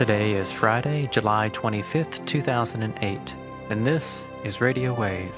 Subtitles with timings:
[0.00, 3.36] Today is Friday, July 25th, 2008,
[3.68, 5.34] and this is Radio Wave.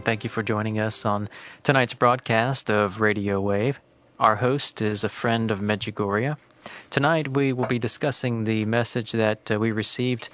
[0.00, 1.28] And thank you for joining us on
[1.62, 3.78] tonight's broadcast of Radio Wave.
[4.18, 6.38] Our host is a friend of Medjugorje.
[6.88, 10.30] Tonight, we will be discussing the message that uh, we received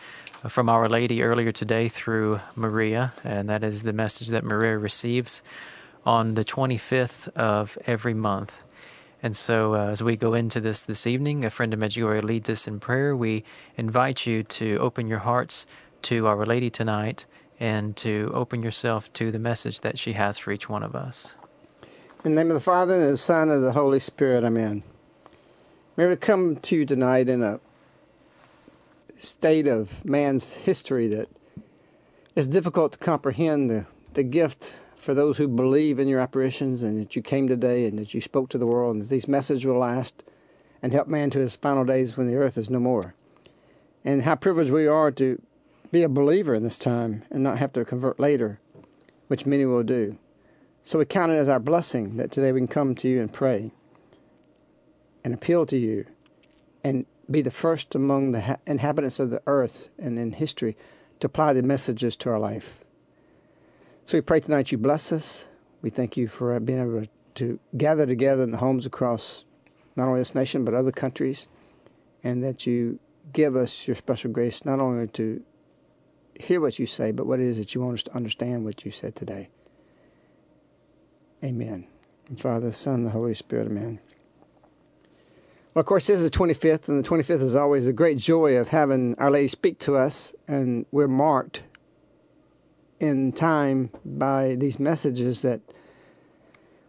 [0.49, 5.43] from Our Lady earlier today through Maria, and that is the message that Maria receives
[6.05, 8.63] on the 25th of every month.
[9.21, 12.49] And so, uh, as we go into this this evening, a friend of Medjugorje leads
[12.49, 13.17] us in prayer.
[13.17, 13.43] We
[13.77, 15.67] invite you to open your hearts
[16.03, 17.27] to Our Lady tonight
[17.59, 21.37] and to open yourself to the message that she has for each one of us.
[22.25, 24.83] In the name of the Father, and the Son, and the Holy Spirit, amen.
[25.97, 27.61] May we come to you tonight in a
[29.19, 31.29] state of man's history that
[32.35, 37.01] is difficult to comprehend the, the gift for those who believe in your apparitions and
[37.01, 39.65] that you came today and that you spoke to the world and that these messages
[39.65, 40.23] will last
[40.83, 43.15] and help man to his final days when the earth is no more.
[44.05, 45.41] And how privileged we are to
[45.91, 48.61] be a believer in this time and not have to convert later,
[49.29, 50.19] which many will do.
[50.83, 53.33] So we count it as our blessing that today we can come to you and
[53.33, 53.73] pray
[55.25, 56.07] and appeal to you
[56.85, 60.77] and be the first among the ha- inhabitants of the earth and in history
[61.19, 62.85] to apply the messages to our life.
[64.05, 65.47] So we pray tonight you bless us.
[65.83, 69.45] We thank you for being able to gather together in the homes across
[69.97, 71.49] not only this nation but other countries,
[72.23, 72.99] and that you
[73.33, 75.43] give us your special grace not only to
[76.41, 78.85] hear what you say, but what it is that you want us to understand what
[78.85, 79.49] you said today.
[81.45, 81.87] Amen.
[82.29, 84.01] And Father, Son, the Holy Spirit, amen.
[85.75, 88.57] Well, of course, this is the 25th, and the 25th is always the great joy
[88.57, 91.63] of having Our Lady speak to us, and we're marked
[92.99, 95.61] in time by these messages that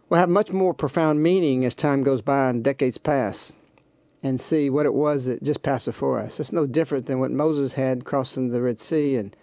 [0.08, 3.52] will have much more profound meaning as time goes by and decades pass
[4.22, 6.40] and see what it was that just passed before us.
[6.40, 9.36] It's no different than what Moses had crossing the Red Sea and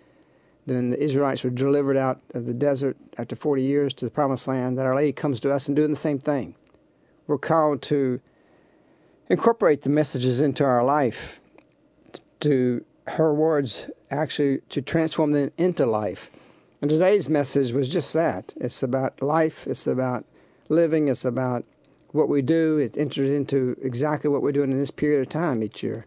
[0.65, 4.47] then the Israelites were delivered out of the desert after 40 years to the promised
[4.47, 6.55] land, that Our Lady comes to us and doing the same thing.
[7.27, 8.19] We're called to
[9.29, 11.39] incorporate the messages into our life,
[12.41, 16.31] to her words actually to transform them into life.
[16.81, 18.53] And today's message was just that.
[18.57, 20.25] It's about life, it's about
[20.69, 21.63] living, it's about
[22.11, 22.77] what we do.
[22.77, 26.05] It enters into exactly what we're doing in this period of time each year.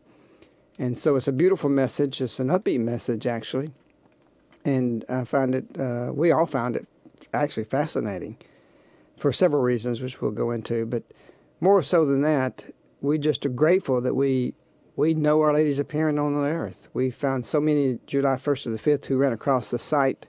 [0.78, 2.20] And so it's a beautiful message.
[2.20, 3.72] It's an upbeat message, actually.
[4.68, 6.86] And I find it, uh, we all found it
[7.32, 8.36] actually fascinating
[9.16, 10.84] for several reasons, which we'll go into.
[10.84, 11.04] But
[11.58, 12.66] more so than that,
[13.00, 14.54] we just are grateful that we
[14.94, 16.88] we know Our Lady's appearing on the earth.
[16.92, 20.26] We found so many July 1st to the 5th who ran across the site,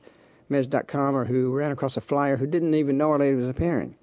[0.48, 3.98] mej.com, or who ran across a flyer who didn't even know Our Lady was appearing.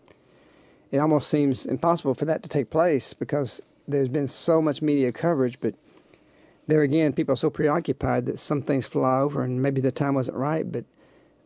[0.90, 5.12] It almost seems impossible for that to take place because there's been so much media
[5.12, 5.76] coverage, but
[6.66, 10.14] there again, people are so preoccupied that some things fly over, and maybe the time
[10.14, 10.70] wasn't right.
[10.70, 10.84] But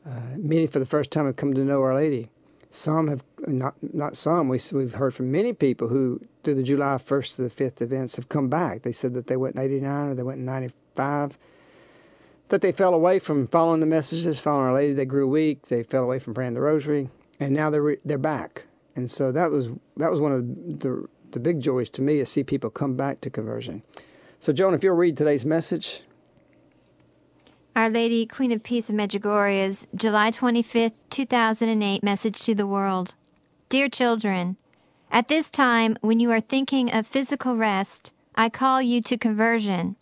[0.07, 2.31] uh, many, for the first time, have come to know Our Lady.
[2.71, 4.49] Some have not not some.
[4.49, 8.17] We, we've heard from many people who, through the July 1st to the 5th events,
[8.17, 8.83] have come back.
[8.83, 11.37] They said that they went in 89 or they went in 95.
[12.49, 14.93] That they fell away from following the messages, following Our Lady.
[14.95, 15.67] They grew weak.
[15.67, 17.09] They fell away from praying the Rosary,
[17.39, 18.67] and now they're they're back.
[18.97, 22.27] And so that was that was one of the the big joys to me to
[22.27, 23.83] see people come back to conversion.
[24.43, 26.01] So, Joan, if you'll read today's message.
[27.77, 33.15] Our Lady, Queen of Peace of Medjugorje's July 25th, 2008 message to the world.
[33.69, 34.57] Dear children,
[35.11, 39.97] at this time when you are thinking of physical rest, I call you to conversion.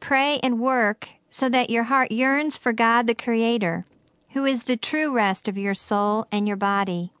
[0.00, 3.84] Pray and work so that your heart yearns for God the Creator,
[4.30, 7.12] who is the true rest of your soul and your body.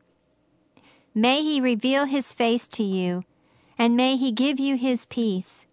[1.14, 3.24] May He reveal His face to you
[3.78, 5.65] and may He give you His peace.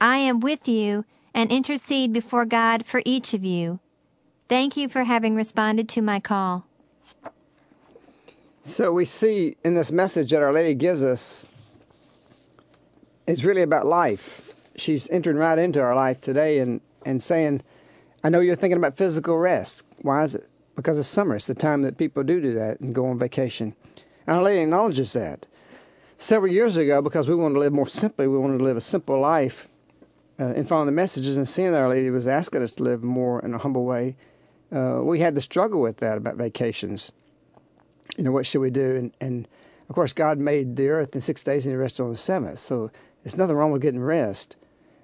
[0.00, 1.04] I am with you
[1.34, 3.80] and intercede before God for each of you.
[4.48, 6.66] Thank you for having responded to my call.
[8.62, 11.46] So we see in this message that Our Lady gives us
[13.26, 14.54] is really about life.
[14.76, 17.62] She's entering right into our life today and, and saying,
[18.22, 19.82] I know you're thinking about physical rest.
[20.02, 20.48] Why is it?
[20.76, 21.36] Because it's summer.
[21.36, 23.74] It's the time that people do do that and go on vacation.
[24.26, 25.46] And Our Lady acknowledges that.
[26.18, 28.82] Several years ago, because we wanted to live more simply, we wanted to live a
[28.82, 29.68] simple life
[30.40, 33.02] uh, in following the messages and seeing that Our Lady was asking us to live
[33.02, 34.16] more in a humble way,
[34.74, 37.12] uh, we had to struggle with that about vacations.
[38.16, 38.96] You know, what should we do?
[38.96, 39.48] And, and
[39.88, 42.58] of course, God made the earth in six days and He rested on the seventh.
[42.58, 42.90] So
[43.22, 44.56] there's nothing wrong with getting rest.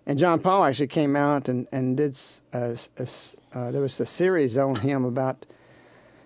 [0.07, 2.19] And John Paul actually came out and, and did,
[2.53, 3.07] a, a,
[3.55, 5.47] uh, there was a series on him about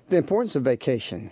[0.09, 1.31] the importance of vacation.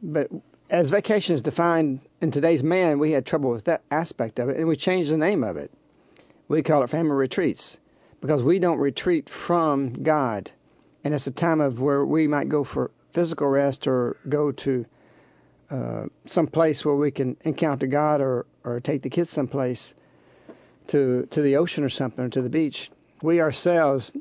[0.00, 0.30] But
[0.70, 4.58] as vacation is defined in today's man, we had trouble with that aspect of it,
[4.58, 5.72] and we changed the name of it.
[6.48, 7.78] We call it family retreats
[8.20, 10.50] because we don't retreat from God.
[11.04, 14.86] And it's a time of where we might go for physical rest or go to
[15.70, 19.94] uh, some place where we can encounter God or, or take the kids someplace
[20.88, 22.90] to, to the ocean or something or to the beach.
[23.22, 24.12] We ourselves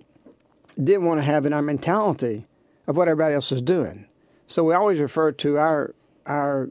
[0.76, 2.46] didn't want to have in our mentality
[2.88, 4.08] of what everybody else was doing.
[4.48, 5.94] So we always refer to our
[6.26, 6.70] our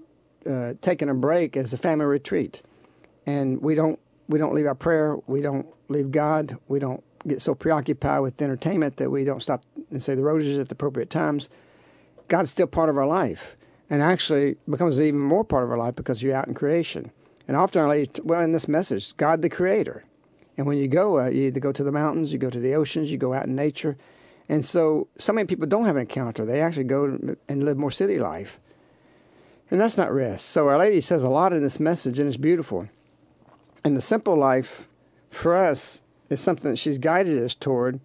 [0.49, 2.63] uh, taking a break as a family retreat,
[3.27, 5.17] and we don't we don't leave our prayer.
[5.27, 6.59] We don't leave God.
[6.69, 10.61] We don't get so preoccupied with entertainment that we don't stop and say the rosary
[10.61, 11.49] at the appropriate times.
[12.29, 13.57] God's still part of our life,
[13.89, 17.13] and actually becomes even more part of our life because you're out in creation.
[17.47, 20.05] And often, I well, in this message, God the Creator.
[20.57, 22.75] And when you go, uh, you either go to the mountains, you go to the
[22.75, 23.97] oceans, you go out in nature.
[24.49, 26.45] And so, so many people don't have an encounter.
[26.45, 28.61] They actually go and live more city life.
[29.71, 30.47] And that's not rest.
[30.47, 32.89] So, Our Lady says a lot in this message, and it's beautiful.
[33.87, 34.89] And the simple life
[35.31, 38.01] for us is something that she's guided us toward,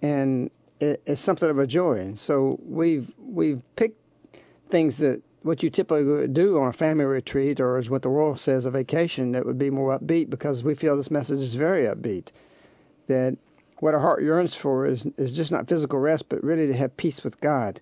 [0.00, 1.98] and it's something of a joy.
[1.98, 4.00] And so, we've, we've picked
[4.70, 8.38] things that what you typically do on a family retreat or is what the world
[8.38, 11.86] says a vacation that would be more upbeat because we feel this message is very
[11.86, 12.28] upbeat.
[13.08, 13.36] That
[13.80, 16.96] what our heart yearns for is, is just not physical rest, but really to have
[16.96, 17.80] peace with God.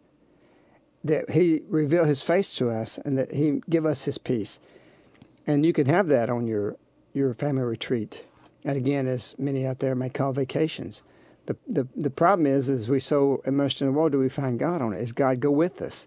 [1.04, 4.58] That He reveal His face to us and that He give us His peace.
[5.46, 6.76] And you can have that on your,
[7.14, 8.26] your family retreat.
[8.64, 11.02] And again, as many out there may call vacations.
[11.46, 14.58] The, the, the problem is, is we so immersed in the world, do we find
[14.58, 15.00] God on it?
[15.00, 16.06] Is God go with us?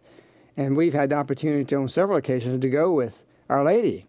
[0.55, 4.07] And we've had the opportunity on several occasions to go with Our Lady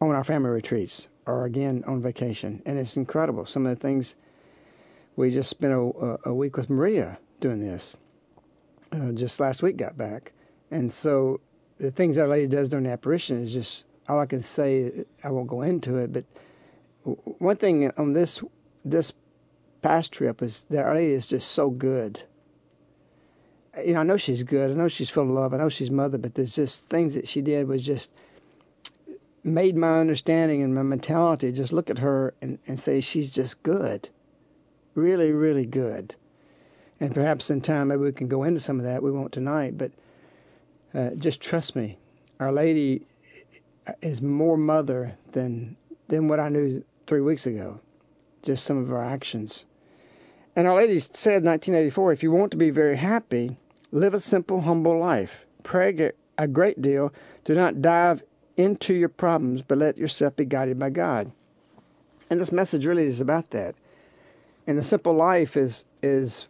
[0.00, 2.62] on our family retreats or again on vacation.
[2.64, 3.46] And it's incredible.
[3.46, 4.14] Some of the things
[5.16, 7.96] we just spent a, a week with Maria doing this.
[8.92, 10.32] Uh, just last week got back.
[10.70, 11.40] And so
[11.78, 15.04] the things Our Lady does during the apparition is just all I can say.
[15.22, 16.24] I won't go into it, but
[17.04, 18.42] one thing on this
[18.84, 19.12] this
[19.82, 22.22] past trip is that Our Lady is just so good
[23.84, 24.70] you know, I know she's good.
[24.70, 25.54] I know she's full of love.
[25.54, 28.10] I know she's mother, but there's just things that she did was just
[29.44, 33.62] made my understanding and my mentality just look at her and, and say she's just
[33.62, 34.08] good.
[34.94, 36.16] Really, really good.
[37.00, 39.02] And perhaps in time maybe we can go into some of that.
[39.02, 39.92] We won't tonight, but
[40.92, 41.98] uh, just trust me.
[42.40, 43.02] Our Lady
[44.02, 45.76] is more mother than
[46.08, 47.80] than what I knew three weeks ago.
[48.42, 49.64] Just some of our actions.
[50.56, 53.58] And Our Lady said in 1984 if you want to be very happy,
[53.92, 55.46] live a simple, humble life.
[55.62, 57.12] Pray a great deal.
[57.44, 58.22] Do not dive
[58.56, 61.30] into your problems, but let yourself be guided by God.
[62.30, 63.74] And this message really is about that.
[64.66, 66.48] And the simple life is is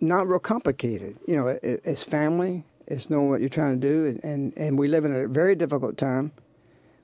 [0.00, 1.18] not real complicated.
[1.26, 2.64] You know, it, it's family.
[2.86, 5.96] It's knowing what you're trying to do, and and we live in a very difficult
[5.96, 6.32] time.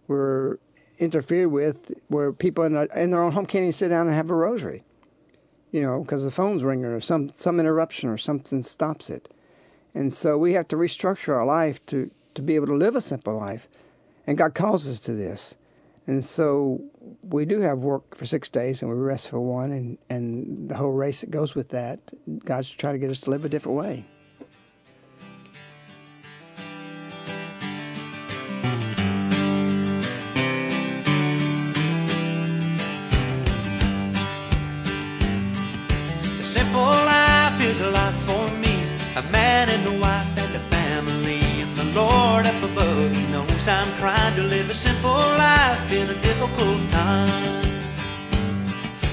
[0.08, 0.58] We're
[0.98, 4.28] interfered with where people in, in their own home can't even sit down and have
[4.28, 4.84] a rosary
[5.72, 9.32] you know, because the phone's ringing or some some interruption or something stops it.
[9.94, 13.00] And so we have to restructure our life to to be able to live a
[13.00, 13.68] simple life.
[14.26, 15.56] And God calls us to this.
[16.06, 16.82] And so
[17.22, 20.76] we do have work for six days and we rest for one and, and the
[20.76, 22.00] whole race that goes with that.
[22.44, 24.06] God's trying to get us to live a different way.
[43.70, 47.64] I'm trying to live a simple life in a difficult time.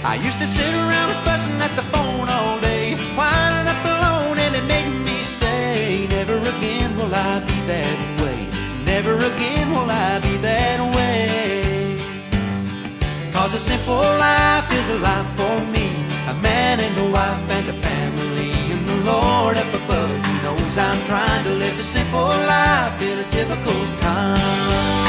[0.04, 4.56] I used to sit around fussing at the phone all day, winding up alone, and
[4.56, 8.50] it made me say, Never again will I be that way.
[8.84, 12.00] Never again will I be that way.
[13.32, 15.88] Cause a simple life is a life for me.
[16.30, 18.52] A man and a wife and a family.
[18.74, 20.27] And the Lord up above
[20.60, 25.07] knows I'm trying to live a simple life in a difficult time.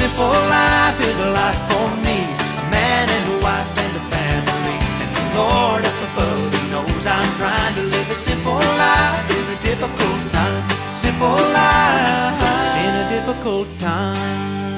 [0.00, 2.18] Simple life is a life for me.
[2.62, 4.78] A man and a wife and a family.
[5.02, 9.44] And the Lord up above he knows I'm trying to live a simple life in
[9.56, 10.64] a difficult time.
[11.04, 12.40] Simple life
[12.84, 14.69] in a difficult time.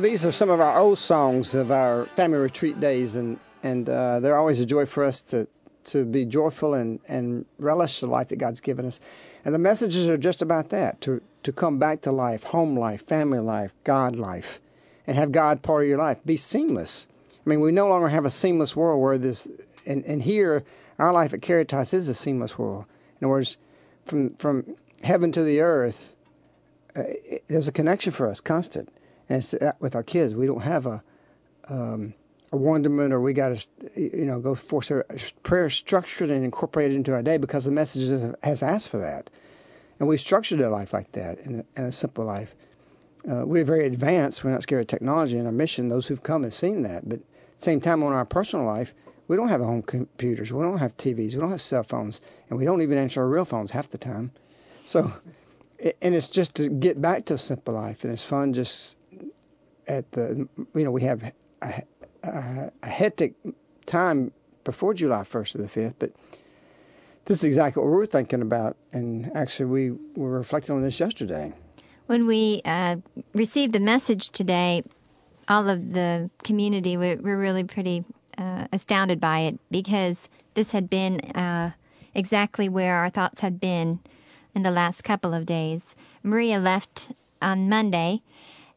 [0.00, 3.86] So these are some of our old songs of our family retreat days, and and
[3.86, 5.46] uh, they're always a joy for us to
[5.84, 8.98] to be joyful and and relish the life that God's given us.
[9.44, 13.06] And the messages are just about that: to to come back to life, home life,
[13.06, 14.58] family life, God life,
[15.06, 16.24] and have God part of your life.
[16.24, 17.06] Be seamless.
[17.44, 19.48] I mean, we no longer have a seamless world where this,
[19.84, 20.64] and and here
[20.98, 22.86] our life at Caritas is a seamless world.
[23.20, 23.58] In other words,
[24.06, 26.16] from from heaven to the earth,
[26.96, 28.88] uh, it, there's a connection for us, constant.
[29.30, 30.34] And that with our kids.
[30.34, 31.02] We don't have a
[31.68, 32.14] um,
[32.52, 34.90] a wonderment or we got to you know go force
[35.42, 38.08] prayer structured and incorporated into our day because the message
[38.42, 39.30] has- asked for that,
[39.98, 42.54] and we structured our life like that in a, in a simple life.
[43.30, 44.42] Uh, we're very advanced.
[44.42, 45.88] We're not scared of technology and our mission.
[45.88, 47.08] Those who've come have seen that.
[47.08, 48.94] But at the same time, on our personal life,
[49.28, 50.52] we don't have home computers.
[50.52, 51.34] We don't have TVs.
[51.34, 53.98] We don't have cell phones, and we don't even answer our real phones half the
[53.98, 54.32] time.
[54.84, 55.12] So,
[56.02, 58.54] and it's just to get back to a simple life, and it's fun.
[58.54, 58.96] Just
[59.90, 61.32] at the, you know, we have
[61.62, 61.82] a,
[62.22, 63.34] a, a hectic
[63.86, 64.32] time
[64.64, 66.12] before July first to the fifth, but
[67.24, 70.98] this is exactly what we were thinking about, and actually, we were reflecting on this
[71.00, 71.52] yesterday.
[72.06, 72.96] When we uh,
[73.34, 74.82] received the message today,
[75.48, 78.04] all of the community were, were really pretty
[78.38, 81.72] uh, astounded by it because this had been uh,
[82.14, 84.00] exactly where our thoughts had been
[84.54, 85.94] in the last couple of days.
[86.22, 88.22] Maria left on Monday,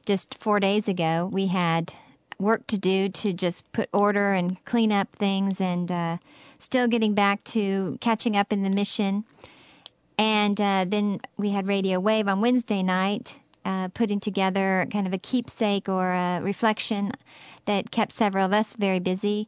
[0.05, 1.29] just four days ago.
[1.31, 1.93] We had
[2.39, 6.17] work to do to just put order and clean up things and uh,
[6.59, 9.23] still getting back to catching up in the mission.
[10.17, 15.13] And uh, then we had Radio Wave on Wednesday night, uh, putting together kind of
[15.13, 17.11] a keepsake or a reflection
[17.65, 19.47] that kept several of us very busy.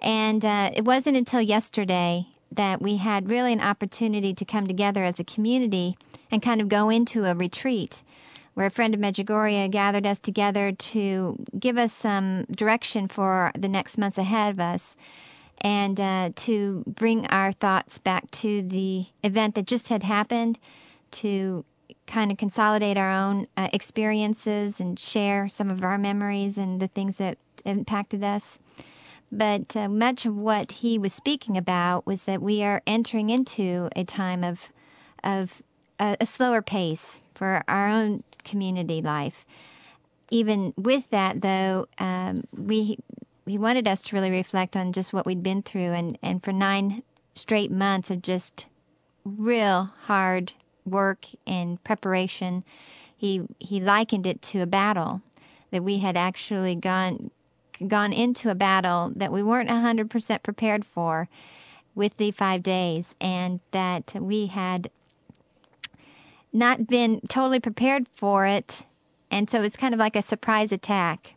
[0.00, 5.04] And uh, it wasn't until yesterday that we had really an opportunity to come together
[5.04, 5.96] as a community
[6.30, 8.02] and kind of go into a retreat
[8.58, 13.68] where a friend of Medjugorje gathered us together to give us some direction for the
[13.68, 14.96] next months ahead of us
[15.60, 20.58] and uh, to bring our thoughts back to the event that just had happened,
[21.12, 21.64] to
[22.08, 26.88] kind of consolidate our own uh, experiences and share some of our memories and the
[26.88, 28.58] things that impacted us.
[29.30, 33.88] But uh, much of what he was speaking about was that we are entering into
[33.94, 34.72] a time of
[35.22, 35.62] of
[36.00, 39.44] a, a slower pace for our own community life.
[40.30, 42.98] Even with that, though, um, we
[43.46, 46.52] he wanted us to really reflect on just what we'd been through, and and for
[46.52, 47.02] nine
[47.34, 48.66] straight months of just
[49.24, 50.52] real hard
[50.84, 52.64] work and preparation,
[53.16, 55.22] he he likened it to a battle
[55.70, 57.30] that we had actually gone
[57.86, 61.28] gone into a battle that we weren't 100% prepared for
[61.94, 64.90] with the 5 days and that we had
[66.58, 68.84] not been totally prepared for it
[69.30, 71.34] and so it was kind of like a surprise attack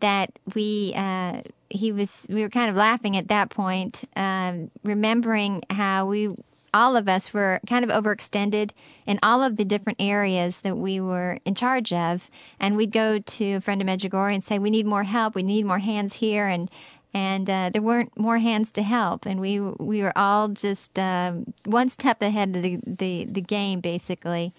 [0.00, 5.62] that we uh, he was we were kind of laughing at that point um, remembering
[5.70, 6.34] how we
[6.72, 8.70] all of us were kind of overextended
[9.06, 12.30] in all of the different areas that we were in charge of.
[12.58, 15.34] And we'd go to a friend of Medjugorje and say, "We need more help.
[15.34, 16.70] We need more hands here." And
[17.12, 21.52] and uh, there weren't more hands to help, and we we were all just um,
[21.64, 24.54] one step ahead of the the, the game, basically.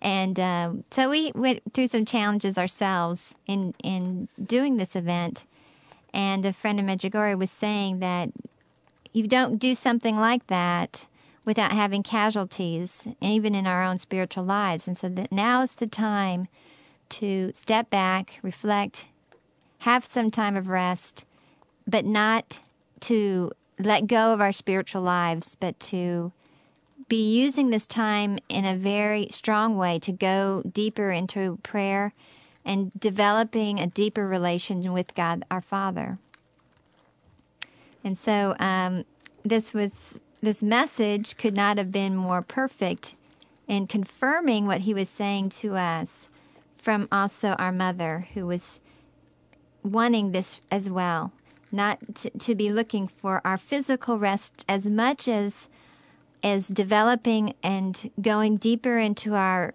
[0.00, 5.46] And um, so we went through some challenges ourselves in in doing this event.
[6.14, 8.30] And a friend of Medjugorje was saying that
[9.12, 11.06] you don't do something like that
[11.44, 14.86] without having casualties, even in our own spiritual lives.
[14.86, 16.48] And so that now is the time
[17.10, 19.08] to step back, reflect,
[19.78, 21.24] have some time of rest,
[21.88, 22.60] but not
[23.00, 26.30] to let go of our spiritual lives, but to
[27.08, 32.12] be using this time in a very strong way to go deeper into prayer
[32.64, 36.18] and developing a deeper relation with God our Father.
[38.04, 39.04] And so um,
[39.42, 43.16] this was this message could not have been more perfect
[43.66, 46.28] in confirming what he was saying to us
[46.76, 48.80] from also our mother, who was
[49.82, 51.32] wanting this as well,
[51.70, 55.68] not to, to be looking for our physical rest as much as
[56.42, 59.74] as developing and going deeper into our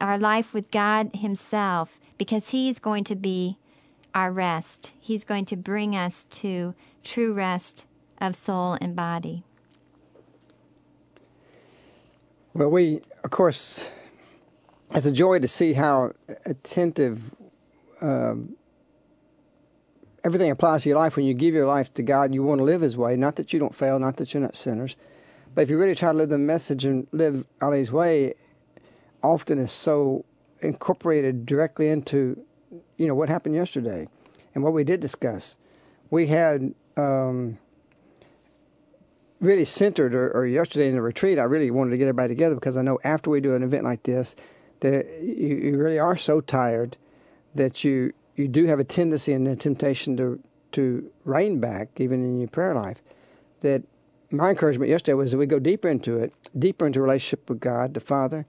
[0.00, 3.58] our life with God himself because he's going to be
[4.14, 4.92] our rest.
[4.98, 7.86] He's going to bring us to true rest
[8.18, 9.44] of soul and body.
[12.54, 13.90] Well, we, of course,
[14.94, 16.12] it's a joy to see how
[16.46, 17.20] attentive
[18.00, 18.56] um,
[20.26, 22.58] everything applies to your life when you give your life to God and you want
[22.58, 23.14] to live His way.
[23.14, 24.96] Not that you don't fail, not that you're not sinners,
[25.54, 28.34] but if you really try to live the message and live Our Lady's way,
[29.22, 30.24] often is so
[30.60, 32.44] incorporated directly into,
[32.96, 34.08] you know, what happened yesterday
[34.52, 35.56] and what we did discuss.
[36.10, 36.74] We had.
[36.96, 37.58] Um,
[39.38, 42.54] really centered, or, or, yesterday in the retreat, I really wanted to get everybody together
[42.54, 44.34] because I know after we do an event like this,
[44.80, 46.96] that you, you really are so tired
[47.54, 50.40] that you you do have a tendency and a temptation to
[50.72, 53.02] to rein back even in your prayer life.
[53.62, 53.82] That
[54.30, 57.94] my encouragement yesterday was that we go deeper into it, deeper into relationship with God,
[57.94, 58.46] the Father,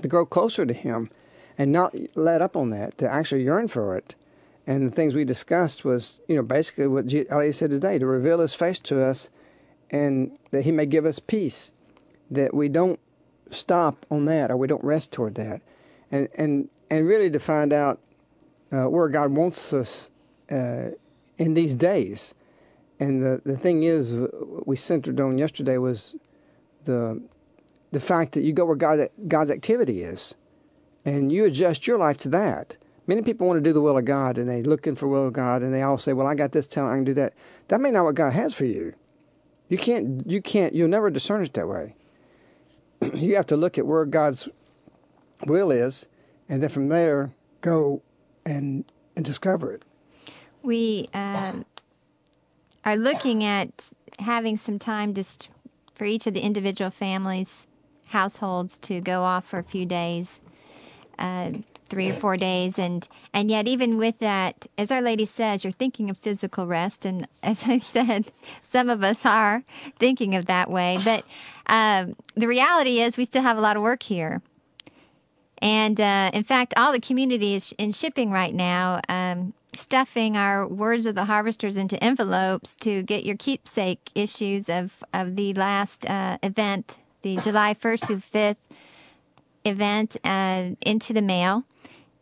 [0.00, 1.10] to grow closer to Him,
[1.58, 4.14] and not let up on that, to actually yearn for it.
[4.66, 8.06] And the things we discussed was, you know, basically what Our Lady said today, to
[8.06, 9.28] reveal His face to us
[9.90, 11.72] and that He may give us peace,
[12.30, 13.00] that we don't
[13.50, 15.60] stop on that or we don't rest toward that,
[16.10, 18.00] and and and really to find out
[18.72, 20.10] uh, where God wants us
[20.50, 20.90] uh,
[21.38, 22.34] in these days.
[22.98, 24.16] And the the thing is,
[24.64, 26.16] we centered on yesterday was
[26.84, 27.22] the
[27.90, 30.34] the fact that you go where God God's activity is,
[31.04, 32.76] and you adjust your life to that.
[33.06, 35.32] Many people want to do the will of God, and they looking for will of
[35.32, 37.34] God, and they all say, "Well, I got this talent, I can do that."
[37.68, 38.94] That may not what God has for you.
[39.68, 41.94] You can't, you can't, you'll never discern it that way.
[43.14, 44.48] you have to look at where God's
[45.46, 46.06] will is,
[46.48, 47.32] and then from there
[47.62, 48.02] go
[48.44, 48.84] and
[49.16, 49.82] and discover it.
[50.62, 51.64] We um,
[52.84, 53.70] are looking at
[54.18, 55.50] having some time just
[55.94, 57.66] for each of the individual families,
[58.06, 60.40] households to go off for a few days.
[61.18, 61.52] Uh,
[61.92, 65.70] three or four days and and yet even with that as our lady says you're
[65.70, 69.62] thinking of physical rest and as i said some of us are
[69.98, 71.22] thinking of that way but
[71.66, 74.40] um, the reality is we still have a lot of work here
[75.62, 80.66] and uh, in fact all the community is in shipping right now um, stuffing our
[80.66, 86.04] words of the harvesters into envelopes to get your keepsake issues of, of the last
[86.10, 88.56] uh, event the july 1st through 5th
[89.64, 91.64] event uh, into the mail.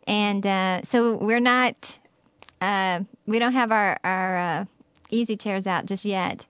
[0.07, 1.99] And uh, so we're not
[2.59, 4.65] uh, we don't have our our uh,
[5.09, 6.45] easy chairs out just yet,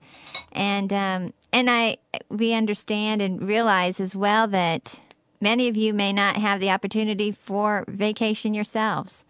[0.52, 5.00] and um, and I we understand and realize as well that
[5.42, 9.24] many of you may not have the opportunity for vacation yourselves,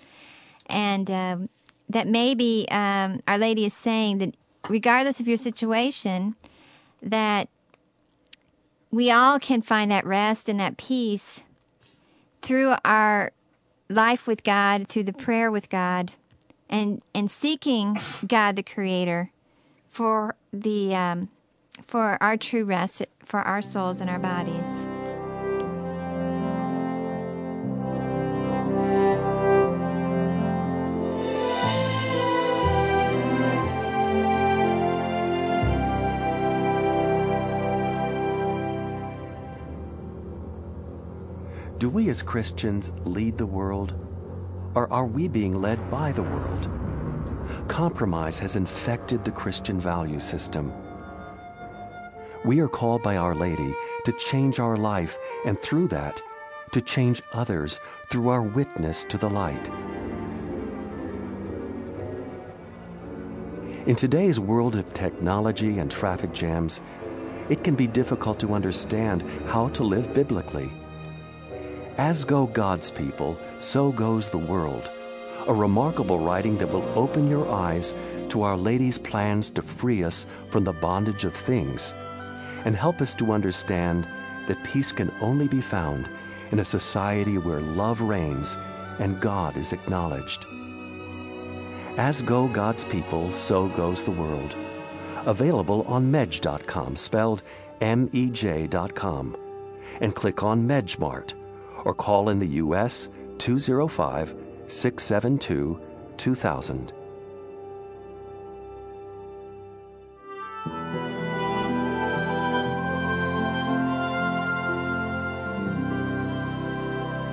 [0.67, 1.49] and um,
[1.89, 4.35] that maybe um, Our Lady is saying that
[4.69, 6.37] regardless of your situation,
[7.03, 7.49] that
[8.91, 11.43] we all can find that rest and that peace
[12.43, 13.33] through our
[13.89, 16.13] life with God, through the prayer with God,
[16.69, 19.31] and and seeking God the Creator
[19.91, 21.31] for the um,
[21.87, 24.92] for our true rest for our souls and our bodies.
[41.83, 43.95] Do we as Christians lead the world,
[44.77, 46.71] or are we being led by the world?
[47.67, 50.73] Compromise has infected the Christian value system.
[52.45, 56.23] We are called by Our Lady to change our life, and through that,
[56.71, 59.69] to change others through our witness to the light.
[63.89, 66.81] In today's world of technology and traffic jams,
[67.49, 70.71] it can be difficult to understand how to live biblically.
[72.03, 74.91] As go God's people, so goes the world.
[75.47, 77.95] A remarkable writing that will open your eyes
[78.31, 81.95] to Our Lady's plans to free us from the bondage of things
[82.65, 84.05] and help us to understand
[84.49, 86.09] that peace can only be found
[86.51, 88.59] in a society where love reigns
[88.99, 90.45] and God is acknowledged.
[91.99, 94.57] As go God's people, so goes the world.
[95.25, 97.45] Available on mej.com, spelled
[97.81, 99.37] M E J.com,
[100.01, 101.35] and click on Mejmart
[101.85, 103.09] or call in the U.S.
[103.39, 104.35] 205
[104.69, 105.81] 672
[106.17, 106.93] 2000.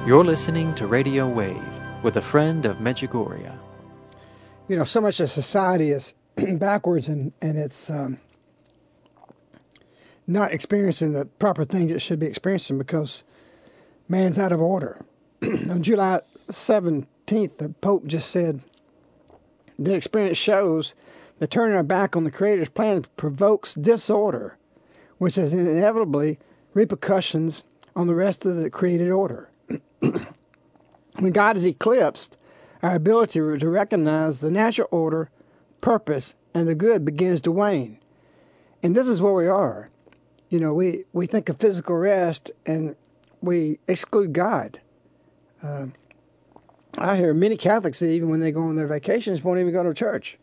[0.10, 1.62] You're listening to Radio Wave
[2.02, 3.56] with a friend of Medjugorje.
[4.68, 6.16] You know, so much of society is
[6.58, 8.18] backwards and, and it's um,
[10.26, 13.24] not experiencing the proper things it should be experiencing because
[14.10, 15.06] man's out of order.
[15.70, 18.62] On July 17th, the Pope just said
[19.78, 20.96] the experience shows
[21.38, 24.58] that turning our back on the Creator's plan provokes disorder,
[25.20, 26.38] which has inevitably
[26.74, 27.64] repercussions
[27.96, 29.50] on the rest of the created order.
[31.20, 32.38] when God is eclipsed,
[32.84, 35.30] our ability to recognize the natural order,
[35.80, 38.00] purpose, and the good begins to wane.
[38.84, 39.90] And this is where we are.
[40.50, 42.96] You know, we, we think of physical rest and
[43.42, 44.80] we exclude God.
[45.62, 45.88] Uh,
[46.98, 49.94] I hear many Catholics even when they go on their vacations won't even go to
[49.94, 50.38] church,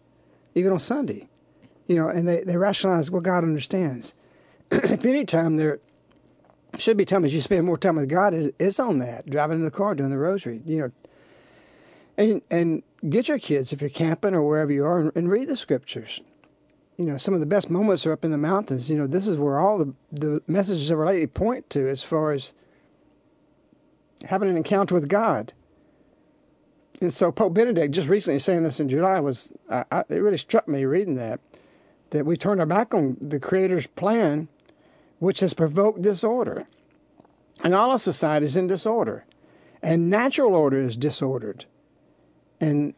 [0.55, 1.29] even on Sunday.
[1.87, 4.15] You know, and they, they rationalize what God understands.
[4.71, 5.79] if any time there
[6.79, 9.59] should be time times you spend more time with God is is on that driving
[9.59, 10.63] in the car doing the rosary.
[10.67, 10.93] You know,
[12.17, 15.49] and and get your kids if you're camping or wherever you are and, and read
[15.49, 16.21] the scriptures.
[16.97, 18.91] You know, some of the best moments are up in the mountains.
[18.91, 22.03] You know, this is where all the the messages of Our Lady point to as
[22.03, 22.53] far as
[24.27, 25.53] having an encounter with God.
[27.01, 30.39] And so Pope Benedict just recently saying this in July was I, I, it really
[30.39, 31.41] struck me reading that
[32.11, 34.49] that we turn our back on the Creator's plan,
[35.19, 36.67] which has provoked disorder,
[37.65, 39.27] and all of society is in disorder,
[39.83, 41.67] and natural order is disordered,
[42.61, 42.95] and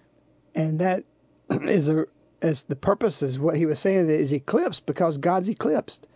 [0.55, 1.05] and that
[1.51, 2.07] is a
[2.41, 6.07] as the purpose is what he was saying that is eclipsed because God's eclipsed.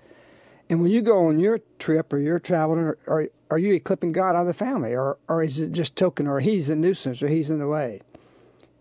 [0.68, 4.12] And when you go on your trip or you're traveling, or, or are you eclipsing
[4.12, 7.22] God out of the family, or or is it just token, or he's a nuisance,
[7.22, 8.00] or he's in the way?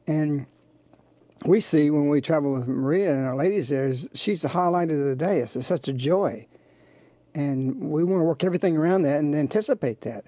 [0.08, 0.46] And
[1.46, 4.90] we see when we travel with Maria and Our Lady's there, is she's the highlight
[4.90, 5.40] of the day.
[5.40, 6.48] It's, it's such a joy,
[7.36, 10.24] and we want to work everything around that and anticipate that.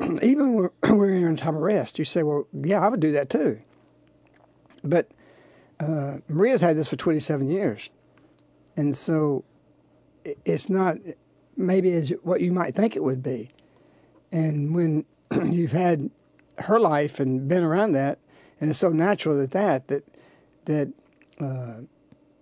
[0.20, 3.30] Even when we're in time of rest, you say, "Well, yeah, I would do that
[3.30, 3.60] too."
[4.82, 5.12] But
[5.78, 7.88] uh, Maria's had this for 27 years,
[8.76, 9.44] and so
[10.44, 10.96] it's not
[11.56, 13.48] maybe as what you might think it would be.
[14.32, 15.04] And when
[15.44, 16.10] you've had
[16.58, 18.18] her life and been around that,
[18.60, 20.04] and it's so natural that that
[20.66, 20.88] that
[21.40, 21.80] uh,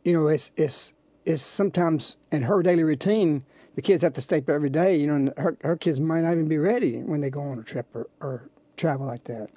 [0.04, 3.44] you know it's it's it's sometimes in her daily routine.
[3.74, 6.22] The kids have to stay up every day, you know, and her her kids might
[6.22, 9.50] not even be ready when they go on a trip or, or travel like that.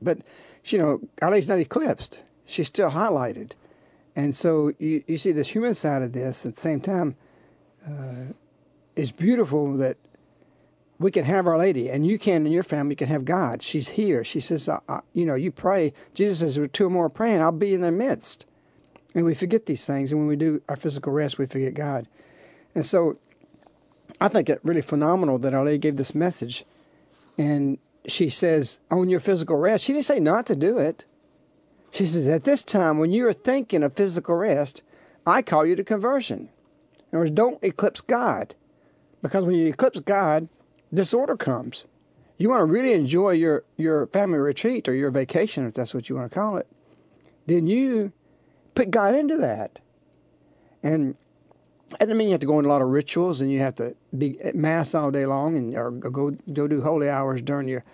[0.00, 0.18] But
[0.66, 3.52] you know, Our Lady's not eclipsed; she's still highlighted,
[4.14, 7.16] and so you you see this human side of this at the same time.
[7.86, 8.32] Uh,
[8.96, 9.96] it's beautiful that
[10.98, 13.62] we can have Our Lady, and you can in your family can have God.
[13.62, 14.22] She's here.
[14.24, 15.92] She says, I, I, you know, you pray.
[16.14, 18.46] Jesus says, "Where two or more praying, I'll be in their midst."
[19.14, 22.08] And we forget these things, and when we do our physical rest, we forget God.
[22.74, 23.18] And so,
[24.20, 26.64] I think it really phenomenal that Our Lady gave this message,
[27.36, 31.04] and she says, "On your physical rest." She didn't say not to do it.
[31.94, 34.82] She says, At this time, when you are thinking of physical rest,
[35.24, 36.48] I call you to conversion.
[37.12, 38.56] In other words, don't eclipse God.
[39.22, 40.48] Because when you eclipse God,
[40.94, 41.84] disorder comes.
[42.38, 46.08] You want to really enjoy your, your family retreat or your vacation, if that's what
[46.08, 46.66] you want to call it,
[47.46, 48.12] then you
[48.74, 49.80] put God into that.
[50.82, 51.16] And
[51.90, 53.74] that doesn't mean you have to go in a lot of rituals and you have
[53.76, 57.68] to be at mass all day long and or go go do holy hours during
[57.68, 57.84] your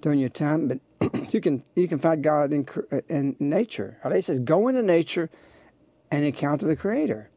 [0.00, 0.68] during your time.
[0.68, 2.66] But you can you can find God in
[3.08, 3.98] in nature.
[4.04, 5.28] Our Lady says, "Go into nature
[6.10, 7.30] and encounter the Creator."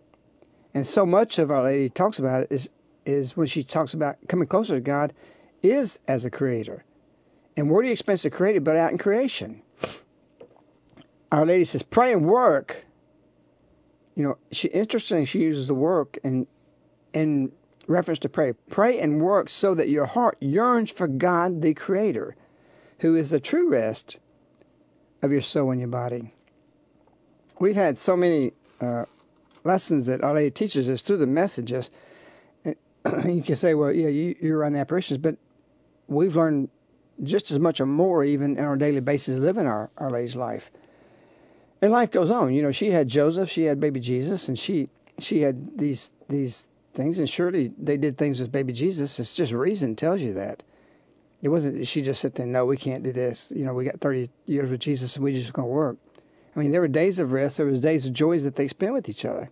[0.74, 2.70] And so much of Our Lady talks about it is
[3.06, 5.14] is when she talks about coming closer to God,
[5.62, 6.84] is as a creator.
[7.58, 9.62] And where do you experience the creator but out in creation?
[11.32, 12.86] Our Lady says, pray and work.
[14.16, 16.48] You know, she interesting she uses the work in
[17.14, 17.52] in
[17.88, 18.54] reference to pray.
[18.70, 22.36] Pray and work so that your heart yearns for God the Creator,
[23.00, 24.20] who is the true rest
[25.22, 26.34] of your soul and your body.
[27.60, 29.06] We've had so many uh,
[29.64, 31.92] lessons that Our Lady teaches us through the messages.
[33.26, 35.38] You can say, well, yeah, you, you're on the apparitions, but
[36.08, 36.70] we've learned
[37.24, 40.72] just as much or more even on our daily basis living our, our Lady's life.
[41.82, 42.54] And life goes on.
[42.54, 46.68] You know, she had Joseph, she had baby Jesus, and she she had these these
[46.94, 49.20] things, and surely they did things with baby Jesus.
[49.20, 50.64] It's just reason tells you that.
[51.42, 53.52] It wasn't she just said, there, no, we can't do this.
[53.56, 55.98] You know, we got 30 years with Jesus and we just going to work.
[56.56, 58.94] I mean, there were days of rest, there was days of joys that they spent
[58.94, 59.50] with each other.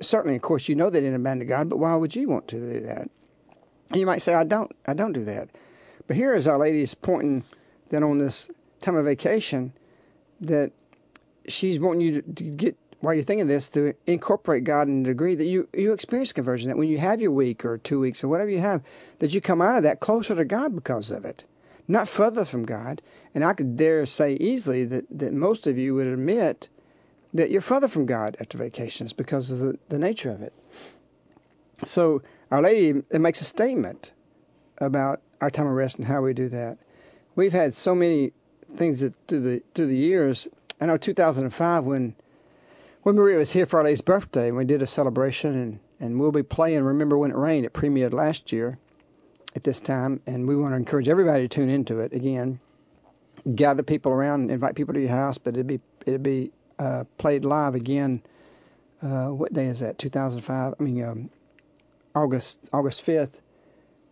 [0.00, 2.58] Certainly, of course, you know they didn't abandon God, but why would you want to
[2.58, 3.08] do that?
[3.90, 5.50] And you might say, I don't, I don't do that.
[6.06, 7.44] But here is Our Lady's pointing
[7.90, 9.72] that on this time of vacation
[10.40, 10.72] that
[11.48, 15.08] she's wanting you to, to get while you're thinking this to incorporate God in a
[15.08, 16.68] degree that you you experience conversion.
[16.68, 18.82] That when you have your week or two weeks or whatever you have,
[19.18, 21.44] that you come out of that closer to God because of it,
[21.86, 23.02] not further from God.
[23.34, 26.68] And I could dare say easily that that most of you would admit
[27.34, 30.52] that you're further from God after vacations because of the, the nature of it.
[31.84, 34.12] So Our Lady it makes a statement
[34.78, 36.78] about our time of rest and how we do that.
[37.34, 38.32] We've had so many
[38.76, 40.48] things that through the through the years.
[40.80, 42.14] I know 2005 when
[43.02, 46.18] when Maria was here for Our Lady's birthday, and we did a celebration, and, and
[46.18, 47.66] we'll be playing Remember When It Rained.
[47.66, 48.78] It premiered last year
[49.54, 52.60] at this time, and we want to encourage everybody to tune into it again.
[53.54, 57.44] Gather people around, invite people to your house, but it'd be it'd be uh, played
[57.44, 58.22] live again.
[59.02, 59.98] Uh, what day is that?
[59.98, 60.74] 2005.
[60.78, 61.30] I mean, um,
[62.14, 63.40] August August 5th.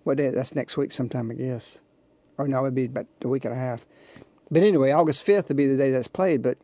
[0.05, 0.31] What day?
[0.31, 1.81] That's next week sometime, I guess.
[2.38, 3.87] Or no, it'd be about a week and a half.
[4.51, 6.42] But anyway, August 5th would be the day that's played.
[6.42, 6.59] But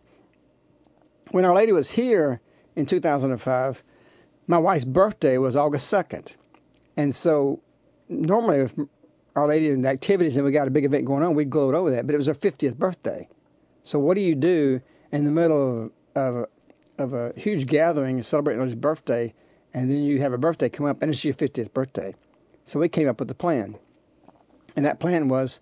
[1.31, 2.41] when Our Lady was here
[2.77, 3.83] in 2005,
[4.47, 6.37] my wife's birthday was August 2nd.
[6.97, 7.61] And so
[8.09, 8.75] normally, if
[9.37, 11.75] Our Lady and the activities and we got a big event going on, we'd gloat
[11.75, 12.07] over that.
[12.07, 13.29] But it was her 50th birthday.
[13.83, 14.81] So what do you do
[15.13, 19.35] in the middle of, of, a, of a huge gathering celebrating his birthday,
[19.75, 22.15] and then you have a birthday come up and it's your 50th birthday?
[22.65, 23.77] So we came up with a plan.
[24.77, 25.61] And that plan was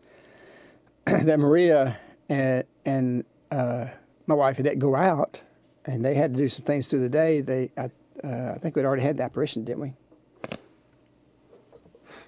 [1.06, 3.86] that Maria and, and uh,
[4.26, 5.42] my wife had to go out,
[5.84, 7.40] and they had to do some things through the day.
[7.40, 7.90] They, I,
[8.24, 9.92] uh, I think we'd already had the apparition, didn't we?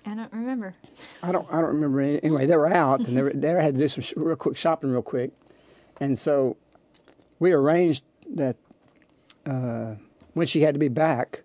[0.06, 0.74] I don't remember.
[1.22, 1.46] I don't.
[1.50, 2.00] I don't remember.
[2.00, 4.36] Any, anyway, they were out, and they, were, they had to do some sh- real
[4.36, 5.32] quick shopping, real quick,
[6.00, 6.56] and so
[7.38, 8.56] we arranged that
[9.46, 9.94] uh,
[10.34, 11.42] when she had to be back,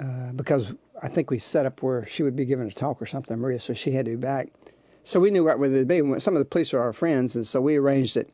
[0.00, 3.06] uh, because I think we set up where she would be giving a talk or
[3.06, 4.48] something, Maria, so she had to be back.
[5.02, 6.18] So we knew right where they'd be.
[6.18, 8.30] Some of the police are our friends, and so we arranged it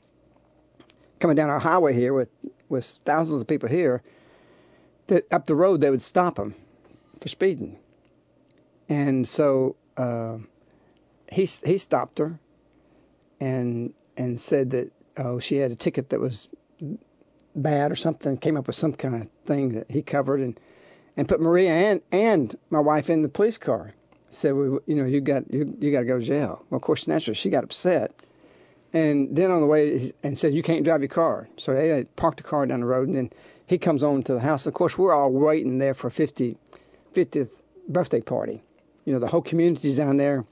[1.18, 2.30] coming down our highway here with,
[2.68, 4.02] with thousands of people here,
[5.08, 6.54] that up the road they would stop them
[7.20, 7.78] for speeding.
[8.88, 10.38] And so uh,
[11.30, 12.38] he he stopped her,
[13.38, 16.48] and and said that oh she had a ticket that was
[17.54, 18.36] bad or something.
[18.36, 20.58] Came up with some kind of thing that he covered and
[21.16, 23.94] and put Maria and and my wife in the police car.
[24.28, 26.64] Said we you know you got you you got to go to jail.
[26.70, 28.12] Well, of course naturally she got upset.
[28.92, 32.38] And then on the way, and said, "You can't drive your car." So they parked
[32.38, 33.30] the car down the road, and then
[33.64, 34.66] he comes on to the house.
[34.66, 36.56] Of course, we're all waiting there for 50,
[37.14, 37.50] 50th
[37.88, 38.62] birthday party.
[39.04, 40.44] You know, the whole community's down there.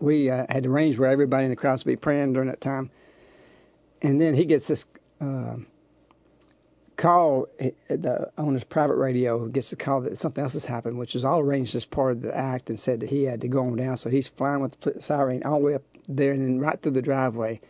[0.00, 2.90] We uh, had arranged where everybody in the crowd would be praying during that time.
[4.06, 4.86] And then he gets this
[5.20, 5.56] uh,
[6.96, 7.48] call
[7.88, 9.48] the, on his private radio.
[9.48, 12.22] Gets a call that something else has happened, which was all arranged as part of
[12.22, 13.96] the act, and said that he had to go on down.
[13.96, 16.92] So he's flying with the siren all the way up there and then right through
[16.92, 17.60] the driveway.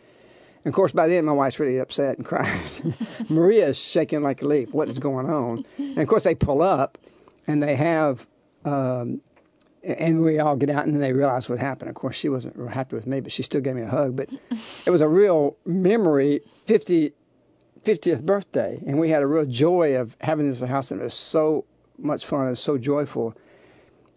[0.63, 2.61] And of course, by then, my wife's really upset and crying.
[3.31, 4.75] Maria's shaking like a leaf.
[4.75, 5.65] What is going on?
[5.79, 6.99] And of course, they pull up
[7.47, 8.27] and they have
[8.63, 9.21] um,
[9.87, 11.89] and we all get out and they realize what happened.
[11.89, 14.15] Of course, she wasn't real happy with me, but she still gave me a hug.
[14.15, 14.29] But
[14.85, 17.13] it was a real memory 50,
[17.83, 21.13] 50th birthday, and we had a real joy of having this house, and it was
[21.13, 21.65] so
[21.97, 22.49] much fun.
[22.49, 23.33] Was so joyful.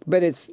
[0.06, 0.50] But it's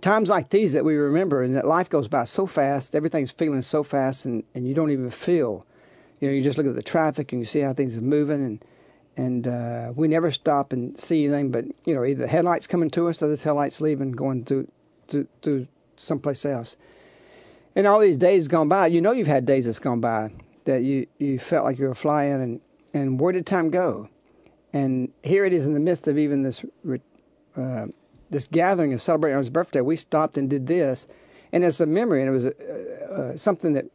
[0.00, 2.94] times like these that we remember, and that life goes by so fast.
[2.94, 5.66] Everything's feeling so fast, and, and you don't even feel.
[6.20, 8.42] You know, you just look at the traffic and you see how things are moving,
[8.42, 8.64] and
[9.16, 12.90] and uh, we never stop and see anything but you know either the headlights coming
[12.90, 14.68] to us or the taillights leaving, going to
[15.08, 16.76] to to someplace else.
[17.76, 20.30] And all these days gone by, you know you've had days that's gone by
[20.64, 22.60] that you you felt like you were flying, and
[22.92, 24.08] and where did time go?
[24.72, 26.64] And here it is in the midst of even this
[27.56, 27.86] uh,
[28.30, 29.80] this gathering of celebrating his birthday.
[29.80, 31.06] We stopped and did this,
[31.52, 33.86] and it's a memory, and it was something that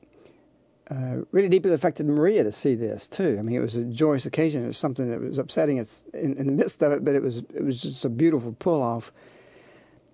[0.91, 3.37] uh, really deeply affected Maria to see this too.
[3.37, 4.63] I mean, it was a joyous occasion.
[4.63, 7.21] It was something that was upsetting it's in, in the midst of it, but it
[7.21, 9.11] was it was just a beautiful pull off.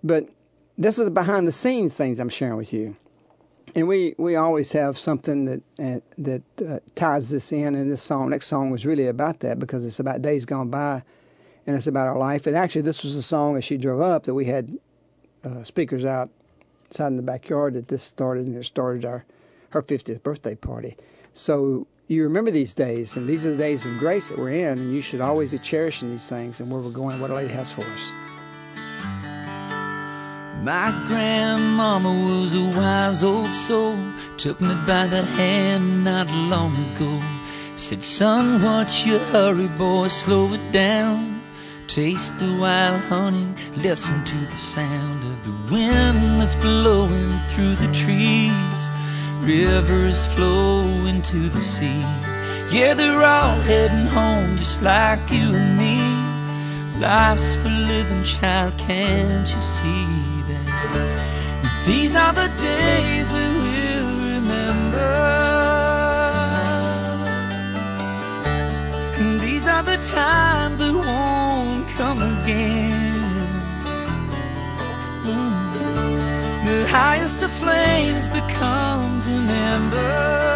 [0.03, 0.29] But
[0.77, 2.97] this is the behind the scenes things I'm sharing with you,
[3.73, 7.75] and we, we always have something that uh, that uh, ties this in.
[7.75, 11.03] And this song, next song, was really about that because it's about days gone by,
[11.65, 12.47] and it's about our life.
[12.47, 14.77] And actually, this was a song as she drove up that we had
[15.45, 16.29] uh, speakers out
[16.87, 19.25] outside in the backyard that this started, and it started our
[19.75, 20.95] her 50th birthday party.
[21.33, 24.79] So you remember these days, and these are the days of grace that we're in,
[24.79, 27.53] and you should always be cherishing these things and where we're going, what Our Lady
[27.53, 28.11] has for us.
[30.63, 33.99] My grandmama was a wise old soul,
[34.37, 37.21] took me by the hand not long ago.
[37.75, 41.43] Said, son, what's your hurry, boy, slow it down.
[41.87, 47.91] Taste the wild honey, listen to the sound of the wind that's blowing through the
[47.93, 48.74] trees.
[49.45, 52.01] Rivers flow into the sea.
[52.71, 56.99] Yeah, they're all heading home just like you and me.
[56.99, 60.07] Life's for living, child, can't you see
[60.49, 61.85] that?
[61.85, 65.13] These are the days we will remember.
[69.19, 73.13] And these are the times that won't come again.
[75.23, 75.64] Mm.
[76.75, 80.55] The highest of flames becomes an ember.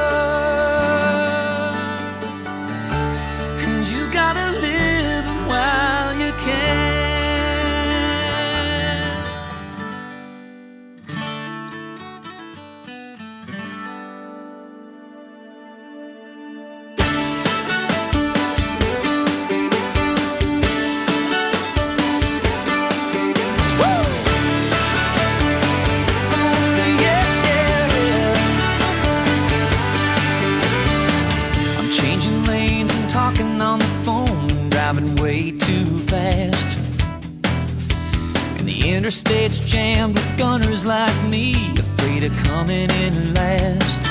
[39.09, 44.01] Interstate's jammed with gunners like me, afraid of coming in last.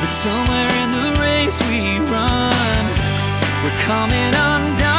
[0.00, 2.84] But somewhere in the race we run,
[3.62, 4.93] we're coming undone.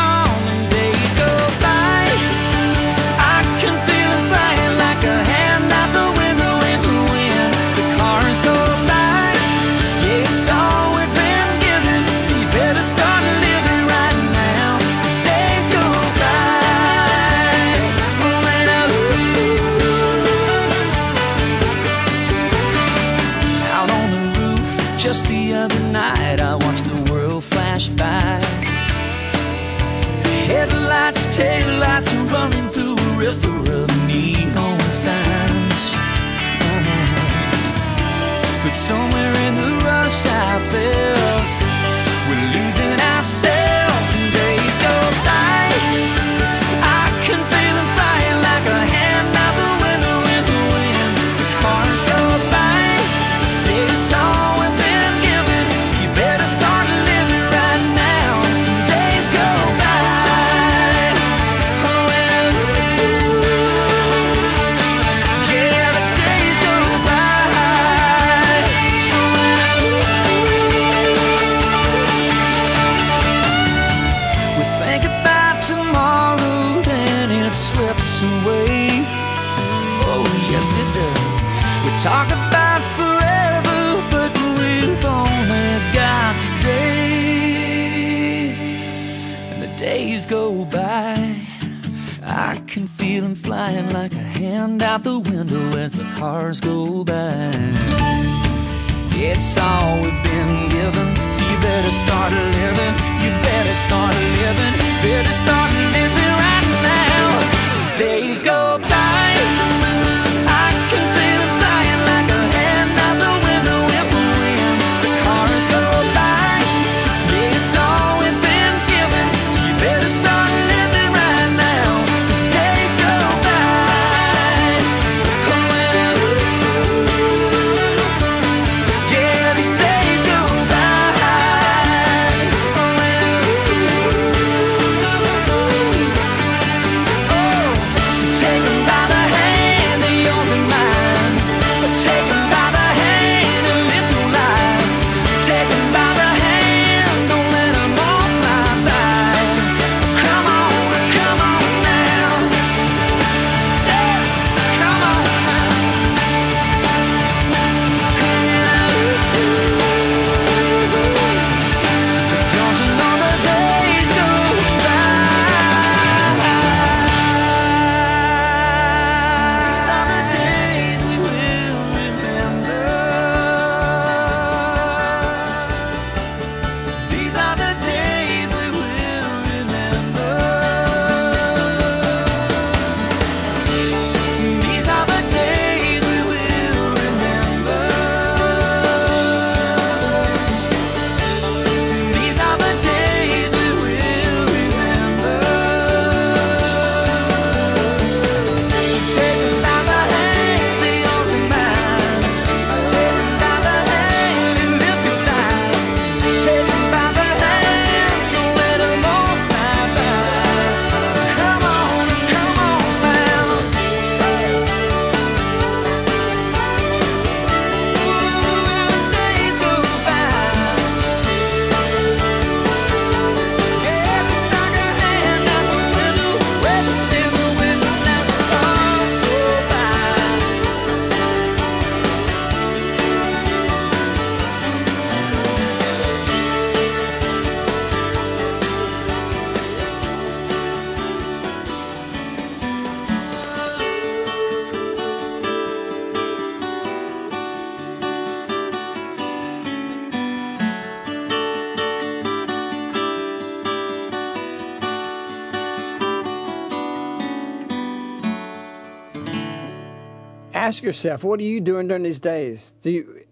[260.86, 262.76] Yourself, what are you doing during these days?
[262.82, 263.26] Do you,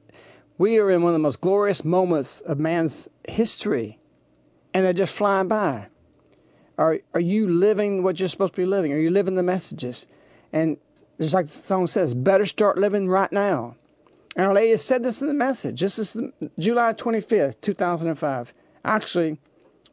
[0.57, 3.99] we are in one of the most glorious moments of man's history,
[4.73, 5.87] and they're just flying by.
[6.77, 8.91] Are, are you living what you're supposed to be living?
[8.91, 10.07] Are you living the messages?
[10.51, 10.77] And
[11.19, 13.75] just like the song says, better start living right now.
[14.35, 15.79] And Our Lady said this in the message.
[15.79, 16.17] This is
[16.57, 18.53] July 25th, 2005.
[18.83, 19.39] Actually,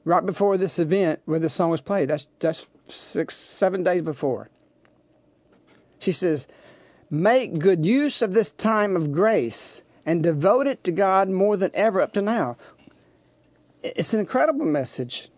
[0.04, 2.08] right before this event where this song was played.
[2.08, 4.48] That's, that's six, seven days before.
[5.98, 6.48] She says,
[7.11, 11.72] Make good use of this time of grace and devote it to God more than
[11.74, 12.56] ever up to now.
[13.82, 15.28] It's an incredible message.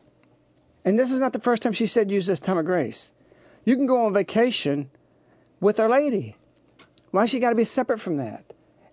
[0.85, 3.13] And this is not the first time she said use this time of grace.
[3.65, 4.91] You can go on vacation
[5.61, 6.37] with Our Lady.
[7.11, 8.45] Why she got to be separate from that?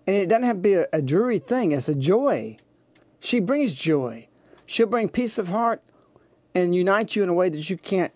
[0.06, 2.56] And it doesn't have to be a, a dreary thing, it's a joy.
[3.18, 4.28] She brings joy.
[4.64, 5.82] She'll bring peace of heart
[6.54, 8.12] and unite you in a way that you can't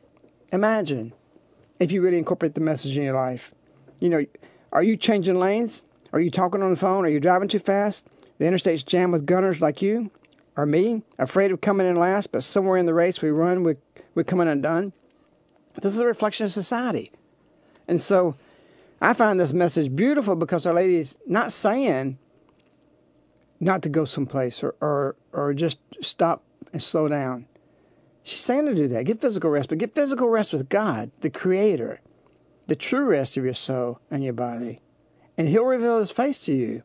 [0.52, 1.12] imagine
[1.78, 3.54] if you really incorporate the message in your life.
[3.98, 4.24] You know,
[4.74, 5.84] are you changing lanes?
[6.12, 7.04] Are you talking on the phone?
[7.04, 8.06] Are you driving too fast?
[8.38, 10.10] The interstate's jammed with gunners like you
[10.56, 13.74] or me, afraid of coming in last, but somewhere in the race we run, we,
[14.14, 14.92] we're coming undone.
[15.80, 17.10] This is a reflection of society.
[17.88, 18.36] And so
[19.00, 22.18] I find this message beautiful because Our Lady's not saying
[23.60, 27.46] not to go someplace or, or, or just stop and slow down.
[28.22, 29.04] She's saying to do that.
[29.04, 32.00] Get physical rest, but get physical rest with God, the Creator,
[32.66, 34.80] the true rest of your soul and your body.
[35.36, 36.82] And He'll reveal His face to you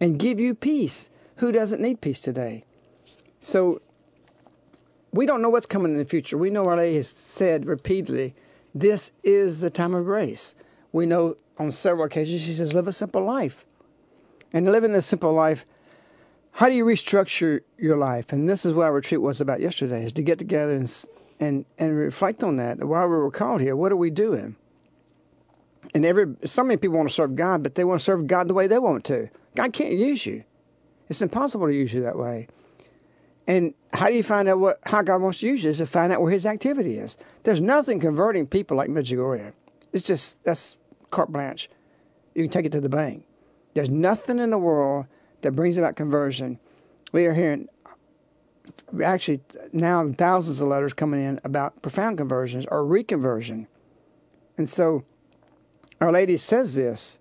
[0.00, 1.10] and give you peace.
[1.36, 2.64] Who doesn't need peace today?
[3.40, 3.82] So
[5.12, 6.38] we don't know what's coming in the future.
[6.38, 8.34] We know Our Lady has said repeatedly,
[8.74, 10.54] this is the time of grace.
[10.92, 13.64] We know on several occasions she says, live a simple life.
[14.52, 15.66] And living this simple life
[16.58, 18.32] how do you restructure your life?
[18.32, 21.04] And this is what our retreat was about yesterday: is to get together and
[21.40, 22.78] and and reflect on that.
[22.84, 23.74] Why we were called here?
[23.74, 24.54] What are we doing?
[25.94, 28.48] And every so many people want to serve God, but they want to serve God
[28.48, 29.30] the way they want to.
[29.54, 30.44] God can't use you.
[31.08, 32.48] It's impossible to use you that way.
[33.46, 35.70] And how do you find out what how God wants to use you?
[35.70, 37.16] Is to find out where His activity is.
[37.44, 39.52] There's nothing converting people like Medjugorje.
[39.92, 40.76] It's just that's
[41.10, 41.68] carte blanche.
[42.34, 43.24] You can take it to the bank.
[43.74, 45.06] There's nothing in the world
[45.42, 46.58] that brings about conversion.
[47.12, 47.68] We are hearing
[49.02, 49.40] actually
[49.72, 53.66] now thousands of letters coming in about profound conversions or reconversion.
[54.56, 55.04] And so
[56.00, 57.18] Our Lady says this.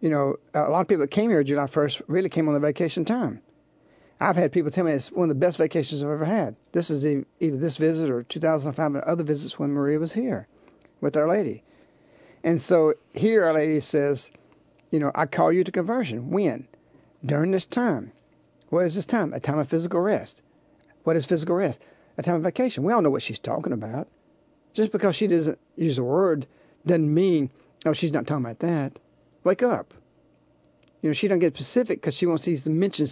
[0.00, 2.60] You know, a lot of people that came here July 1st really came on the
[2.60, 3.42] vacation time.
[4.18, 6.56] I've had people tell me it's one of the best vacations I've ever had.
[6.72, 10.46] This is either this visit or 2005 and other visits when Maria was here
[11.00, 11.62] with Our Lady.
[12.42, 14.30] And so here Our Lady says,
[14.90, 16.30] you know, I call you to conversion.
[16.30, 16.66] When?
[17.24, 18.12] during this time.
[18.68, 19.32] What is this time?
[19.32, 20.42] A time of physical rest.
[21.04, 21.80] What is physical rest?
[22.18, 22.84] A time of vacation.
[22.84, 24.08] We all know what she's talking about.
[24.72, 26.46] Just because she doesn't use the word
[26.86, 27.50] doesn't mean,
[27.86, 28.98] oh, she's not talking about that.
[29.44, 29.94] Wake up.
[31.02, 33.06] You know, she don't get specific because she wants these to mention,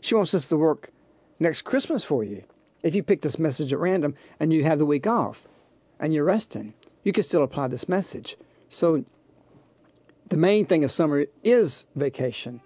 [0.00, 0.90] she wants us to work
[1.38, 2.44] next Christmas for you.
[2.82, 5.46] If you pick this message at random and you have the week off
[5.98, 8.36] and you're resting, you can still apply this message.
[8.68, 9.04] So
[10.28, 12.60] the main thing of summer is vacation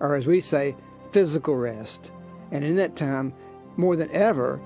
[0.00, 0.74] or as we say,
[1.12, 2.10] physical rest.
[2.50, 3.32] And in that time,
[3.76, 4.60] more than ever,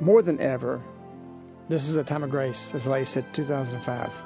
[0.00, 0.80] more than ever,
[1.68, 4.25] this is a time of grace, as Lay said, 2005.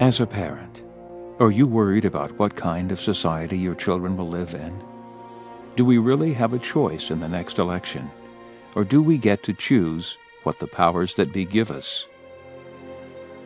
[0.00, 0.82] As a parent,
[1.38, 4.82] are you worried about what kind of society your children will live in?
[5.76, 8.10] Do we really have a choice in the next election?
[8.74, 12.08] Or do we get to choose what the powers that be give us?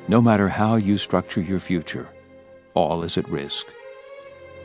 [0.08, 2.08] No matter how you structure your future,
[2.72, 3.66] all is at risk.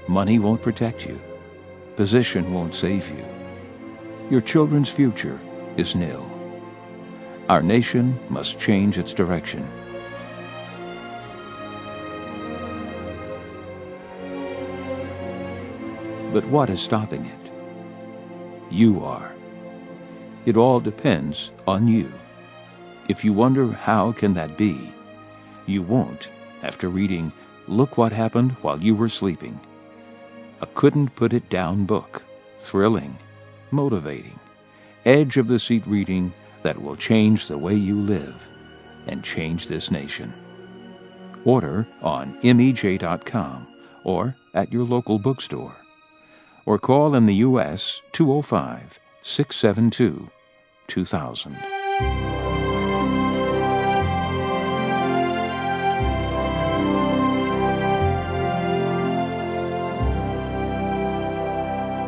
[0.08, 1.20] Money won't protect you.
[1.98, 3.26] Position won't save you.
[4.30, 5.38] Your children's future
[5.76, 6.26] is nil.
[7.50, 9.68] Our nation must change its direction.
[16.34, 17.52] But what is stopping it?
[18.72, 19.32] You are.
[20.48, 22.12] It all depends on you.
[23.08, 24.92] If you wonder how can that be,
[25.68, 26.30] you won't
[26.64, 27.32] after reading
[27.68, 29.60] Look What Happened While You Were Sleeping.
[30.62, 32.24] A couldn't put it down book,
[32.62, 33.16] thrilling,
[33.70, 34.40] motivating,
[35.06, 38.36] edge of the seat reading that will change the way you live
[39.06, 40.34] and change this nation.
[41.46, 43.68] Order on mej.com
[44.04, 45.76] or at your local bookstore.
[46.66, 48.02] Or call in the U.S.
[48.12, 50.30] 205 672
[50.88, 51.58] 2000.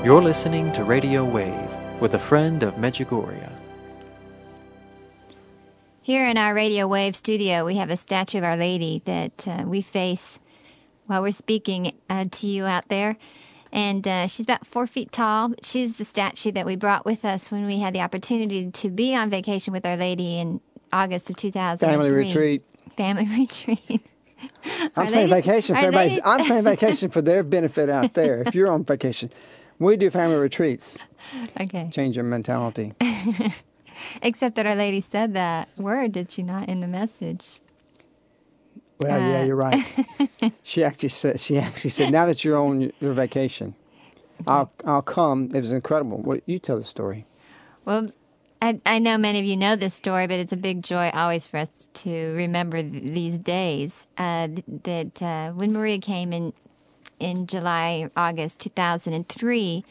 [0.06, 1.52] You're listening to Radio Wave
[2.00, 3.50] with a friend of Medjugorje.
[6.04, 9.64] Here in our Radio Wave studio, we have a statue of Our Lady that uh,
[9.66, 10.40] we face
[11.08, 13.18] while we're speaking uh, to you out there.
[13.76, 15.54] And uh, she's about four feet tall.
[15.62, 19.14] She's the statue that we brought with us when we had the opportunity to be
[19.14, 20.62] on vacation with Our Lady in
[20.94, 21.90] August of 2003.
[21.90, 22.64] Family retreat.
[22.96, 24.02] Family retreat.
[24.72, 26.20] I'm Our saying ladies- vacation for our everybody's.
[26.24, 28.44] I'm saying vacation for their benefit out there.
[28.48, 29.30] If you're on vacation,
[29.78, 30.98] we do family retreats.
[31.60, 31.90] Okay.
[31.92, 32.94] Change your mentality.
[34.22, 37.60] Except that Our Lady said that word, did she not, in the message?
[39.00, 39.84] Well, yeah, Uh, you're right.
[40.64, 41.40] she actually said.
[41.40, 43.76] She actually said, "Now that you're on your vacation,
[44.48, 46.18] I'll I'll come." It was incredible.
[46.18, 47.26] What you tell the story?
[47.84, 48.12] Well,
[48.62, 51.46] I, I know many of you know this story, but it's a big joy always
[51.48, 54.08] for us to remember th- these days.
[54.18, 56.54] Uh, th- that uh, when Maria came in
[57.20, 59.84] in July, August 2003,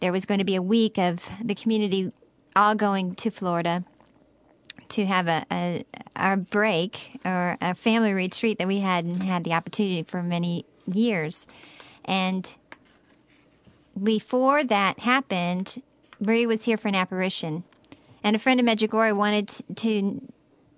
[0.00, 2.12] there was going to be a week of the community
[2.56, 3.84] all going to Florida
[4.90, 5.84] to have a,
[6.16, 11.46] a break or a family retreat that we hadn't had the opportunity for many years,
[12.04, 12.54] and
[14.02, 15.82] before that happened,
[16.20, 17.64] Marie was here for an apparition,
[18.22, 20.20] and a friend of Medjugorje wanted to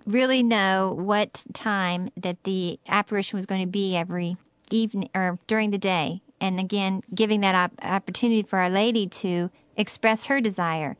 [0.05, 4.37] really know what time that the apparition was going to be every
[4.71, 9.49] evening or during the day, and again giving that op- opportunity for Our Lady to
[9.75, 10.95] express her desire.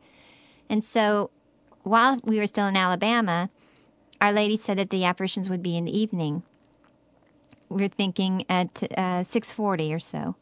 [0.68, 1.30] And so,
[1.88, 3.50] while we were still in Alabama,
[4.20, 6.42] Our Lady said that the apparitions would be in the evening.
[7.68, 10.36] We are thinking at uh, six forty or so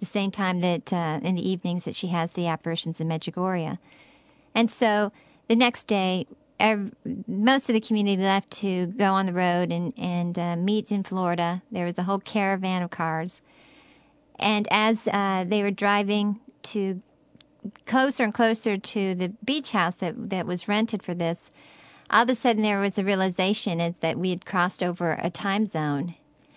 [0.00, 3.78] the same time that uh, in the evenings that she has the apparitions in Medjugorje.
[4.52, 5.12] And so
[5.46, 6.26] the next day,
[6.58, 6.92] ev-
[7.28, 11.04] most of the community left to go on the road and, and uh, meet in
[11.04, 11.62] Florida.
[11.70, 13.42] There was a whole caravan of cars.
[14.40, 17.00] And as uh, they were driving to
[17.86, 21.50] closer and closer to the beach house that, that was rented for this,
[22.10, 25.30] all of a sudden there was a realization is that we had crossed over a
[25.30, 26.14] time zone.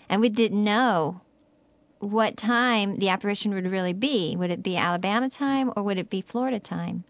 [0.09, 1.21] And we didn't know
[1.99, 4.35] what time the apparition would really be.
[4.35, 7.05] Would it be Alabama time or would it be Florida time?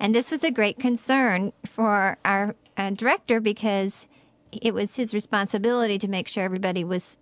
[0.00, 4.06] And this was a great concern for our uh, director because
[4.50, 7.16] it was his responsibility to make sure everybody was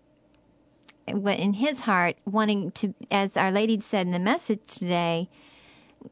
[1.08, 5.28] what in his heart wanting to as our lady said in the message today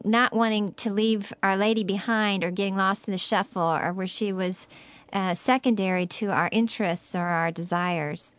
[0.03, 4.07] not wanting to leave our lady behind or getting lost in the shuffle or where
[4.07, 4.67] she was
[5.11, 8.35] uh, secondary to our interests or our desires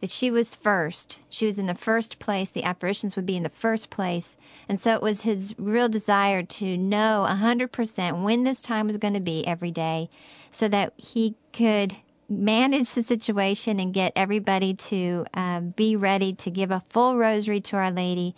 [0.00, 1.18] that she was first.
[1.30, 2.50] She was in the first place.
[2.50, 4.36] The apparitions would be in the first place.
[4.68, 9.14] And so it was his real desire to know 100% when this time was going
[9.14, 10.10] to be every day
[10.50, 11.96] so that he could
[12.28, 17.60] manage the situation and get everybody to uh, be ready to give a full rosary
[17.62, 18.34] to Our Lady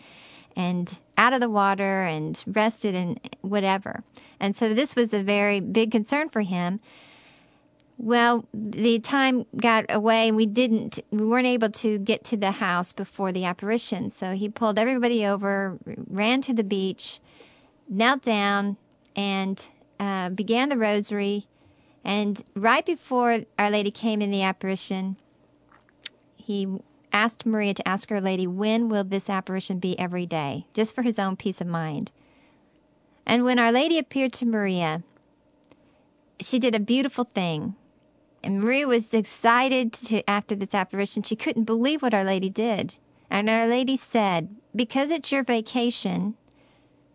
[0.55, 4.03] and out of the water and rested and whatever.
[4.39, 6.81] And so this was a very big concern for him.
[7.99, 12.51] Well, the time got away and we didn't, we weren't able to get to the
[12.51, 14.11] house before the apparition.
[14.11, 17.21] So he pulled everybody over, ran to the beach,
[17.89, 18.77] knelt down,
[19.15, 19.65] and
[19.99, 21.47] uh, began the rosary.
[22.05, 25.17] And right before Our Lady came in the apparition,
[26.37, 26.69] he
[27.17, 30.67] asked Maria to ask Our Lady, when will this apparition be every day?
[30.75, 32.13] Just for his own peace of mind.
[33.27, 35.03] And when Our Lady appeared to Maria,
[36.41, 37.75] she did a beautiful thing.
[38.45, 41.23] And Maria was excited to, after this apparition.
[41.23, 42.95] She couldn't believe what Our Lady did.
[43.31, 46.35] And Our Lady said, Because it's your vacation,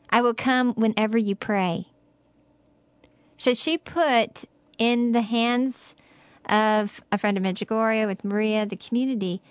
[0.10, 1.88] I will come whenever you pray.
[3.38, 4.46] So she put
[4.80, 5.96] in the hands
[6.50, 9.42] of a friend of Medjugorje with Maria, the community,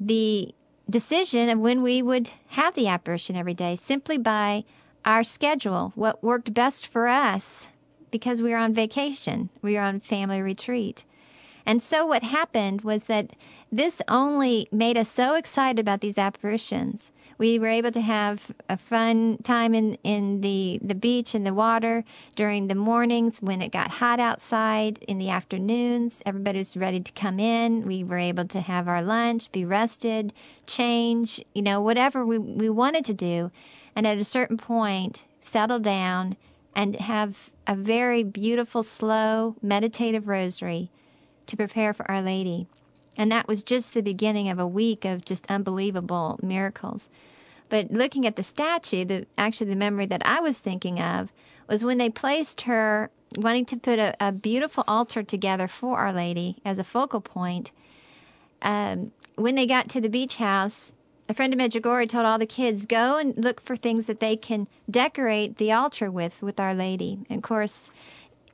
[0.00, 0.54] the
[0.88, 4.64] decision of when we would have the apparition every day simply by
[5.04, 7.68] our schedule, what worked best for us
[8.10, 11.04] because we were on vacation, we were on family retreat.
[11.64, 13.32] And so what happened was that
[13.70, 17.12] this only made us so excited about these apparitions.
[17.40, 21.54] We were able to have a fun time in, in the, the beach and the
[21.54, 22.04] water
[22.36, 25.02] during the mornings when it got hot outside.
[25.04, 27.86] In the afternoons, everybody was ready to come in.
[27.86, 30.34] We were able to have our lunch, be rested,
[30.66, 33.50] change, you know, whatever we, we wanted to do.
[33.96, 36.36] And at a certain point, settle down
[36.76, 40.90] and have a very beautiful, slow, meditative rosary
[41.46, 42.66] to prepare for Our Lady.
[43.16, 47.08] And that was just the beginning of a week of just unbelievable miracles.
[47.70, 51.32] But looking at the statue, the actually the memory that I was thinking of
[51.68, 56.12] was when they placed her wanting to put a, a beautiful altar together for Our
[56.12, 57.70] Lady as a focal point.
[58.60, 60.92] Um, when they got to the beach house,
[61.28, 64.36] a friend of Medjugorje told all the kids go and look for things that they
[64.36, 67.20] can decorate the altar with with Our Lady.
[67.30, 67.90] And of course,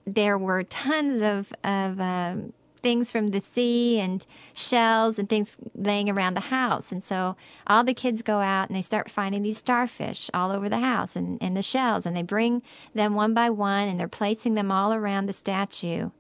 [0.07, 2.53] there were tons of of um,
[2.87, 4.25] things from the sea and
[4.55, 6.93] shells and things laying around the house.
[6.93, 7.35] And so
[7.67, 11.17] all the kids go out and they start finding these starfish all over the house
[11.17, 12.07] and, and the shells.
[12.07, 12.63] And they bring
[12.95, 16.11] them one by one and they're placing them all around the statue.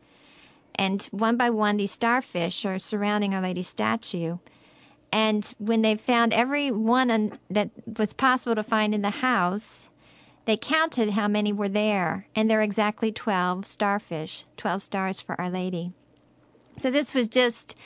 [0.75, 4.39] And one by one, these starfish are surrounding Our Lady's statue.
[5.13, 9.89] And when they found every one that was possible to find in the house,
[10.47, 15.41] they counted how many were there, and there are exactly 12 starfish, 12 stars for
[15.41, 15.93] Our Lady.
[16.79, 17.77] So this was just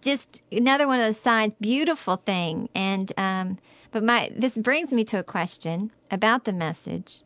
[0.00, 2.68] just another one of those signs, beautiful thing.
[2.74, 3.58] And um,
[3.92, 7.22] but my this brings me to a question about the message,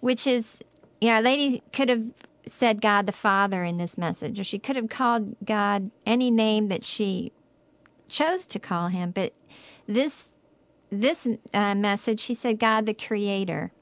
[0.00, 0.60] which is,
[1.00, 2.04] yeah, Our Lady could have
[2.46, 6.68] said God the Father in this message, or she could have called God any name
[6.68, 7.32] that she
[8.08, 9.10] chose to call him.
[9.10, 9.32] But
[9.86, 10.36] this
[10.90, 13.72] this uh, message, she said God the Creator.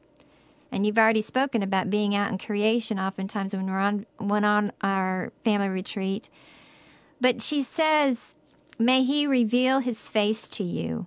[0.73, 2.99] And you've already spoken about being out in creation.
[2.99, 6.29] Oftentimes, when we're on when on our family retreat,
[7.21, 8.35] but she says,
[8.79, 11.07] May he reveal his face to you.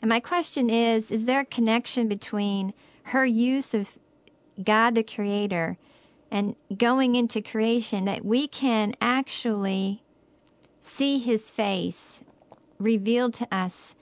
[0.00, 2.72] And my question is Is there a connection between
[3.04, 3.90] her use of
[4.62, 5.76] God the Creator
[6.30, 10.02] and going into creation that we can actually
[10.80, 12.22] see his face
[12.78, 13.94] revealed to us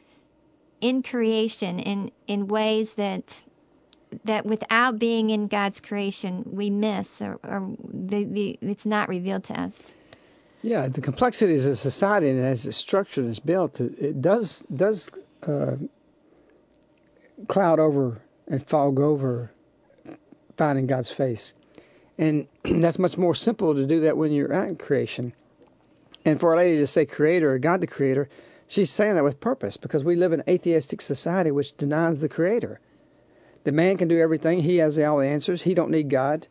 [0.81, 3.43] in creation in, in ways that
[4.25, 9.43] that without being in God's creation we miss or, or the, the, it's not revealed
[9.45, 9.93] to us.
[10.65, 15.11] Yeah, the complexities of society and as it's structured and it's built, it does does
[15.47, 15.77] uh,
[17.49, 19.51] cloud over and fog over
[20.57, 21.55] finding God's face,
[22.17, 25.35] and that's much more simple to do that when you're at creation.
[26.25, 28.31] And for Our Lady to say Creator or God the Creator,
[28.67, 32.29] she's saying that with purpose because we live in an atheistic society which denies the
[32.31, 32.81] Creator.
[33.65, 35.65] The man can do everything; he has all the answers.
[35.65, 36.47] He don't need God.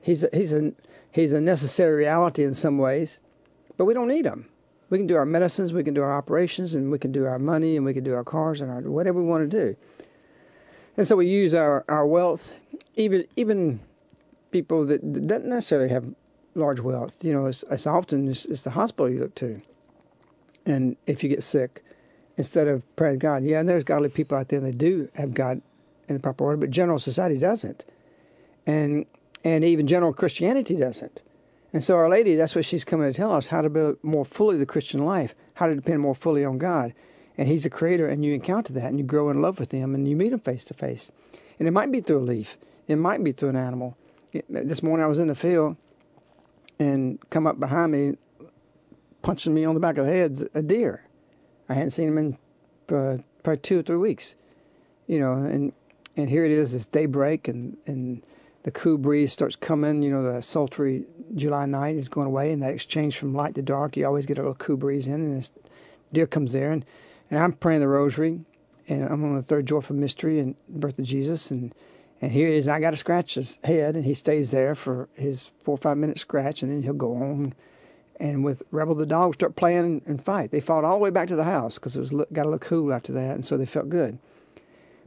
[0.00, 0.72] He's a, he's a
[1.10, 3.20] he's a necessary reality in some ways
[3.76, 4.48] but we don't need them.
[4.88, 7.38] We can do our medicines, we can do our operations, and we can do our
[7.38, 9.76] money, and we can do our cars, and our whatever we want to do.
[10.96, 12.54] And so we use our, our wealth,
[12.94, 13.80] even even
[14.50, 16.04] people that, that don't necessarily have
[16.54, 17.24] large wealth.
[17.24, 19.60] You know, it's, it's often it's, it's, the hospital you look to.
[20.64, 21.84] And if you get sick,
[22.36, 25.60] instead of praying God, yeah, and there's godly people out there that do have God
[26.08, 27.84] in the proper order, but general society doesn't,
[28.66, 29.04] and
[29.44, 31.20] and even general Christianity doesn't.
[31.76, 34.24] And so, Our Lady, that's what she's coming to tell us how to build more
[34.24, 36.94] fully the Christian life, how to depend more fully on God.
[37.36, 39.94] And He's a creator, and you encounter that, and you grow in love with Him,
[39.94, 41.12] and you meet Him face to face.
[41.58, 42.56] And it might be through a leaf,
[42.88, 43.94] it might be through an animal.
[44.48, 45.76] This morning I was in the field,
[46.78, 48.16] and come up behind me,
[49.20, 51.04] punching me on the back of the head, a deer.
[51.68, 52.38] I hadn't seen him in
[52.88, 54.34] uh, probably two or three weeks,
[55.06, 55.74] you know, and
[56.16, 58.22] and here it is, it's daybreak, and and
[58.66, 60.02] the cool breeze starts coming.
[60.02, 61.04] You know, the sultry
[61.36, 64.38] July night is going away, and that exchange from light to dark, you always get
[64.38, 65.52] a little cool breeze in, and this
[66.12, 66.84] deer comes there, and,
[67.30, 68.40] and I'm praying the rosary,
[68.88, 71.72] and I'm on the third joyful mystery and the birth of Jesus, and
[72.20, 72.66] and here it is.
[72.66, 75.96] I got to scratch his head, and he stays there for his four or five
[75.96, 77.54] minute scratch, and then he'll go on.
[78.18, 80.50] And with Rebel the dog, start playing and fight.
[80.50, 82.58] They fought all the way back to the house because it was got a little
[82.58, 84.18] cool after that, and so they felt good.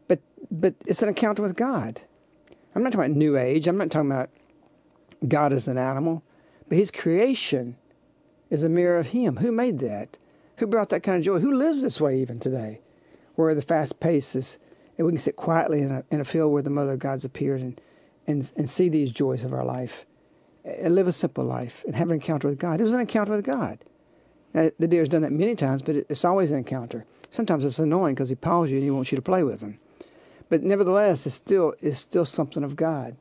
[0.07, 2.03] But but it's an encounter with God.
[2.75, 3.67] I'm not talking about New Age.
[3.67, 4.29] I'm not talking about
[5.27, 6.23] God as an animal,
[6.67, 7.75] but His creation
[8.49, 9.37] is a mirror of Him.
[9.37, 10.17] Who made that?
[10.57, 11.39] Who brought that kind of joy?
[11.39, 12.81] Who lives this way even today,
[13.35, 14.57] where the fast pace is,
[14.97, 17.25] and we can sit quietly in a, in a field where the Mother of God's
[17.25, 17.81] appeared and,
[18.27, 20.05] and, and see these joys of our life
[20.63, 22.79] and live a simple life and have an encounter with God.
[22.79, 23.79] It was an encounter with God.
[24.53, 27.05] Now, the deer's done that many times, but it's always an encounter.
[27.29, 29.79] Sometimes it's annoying because he paws you and he wants you to play with him
[30.49, 33.15] but nevertheless, it's still it's still something of God,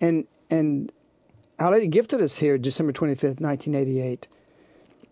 [0.00, 0.92] and and
[1.58, 4.28] Our Lady gifted us here December twenty fifth, nineteen eighty eight,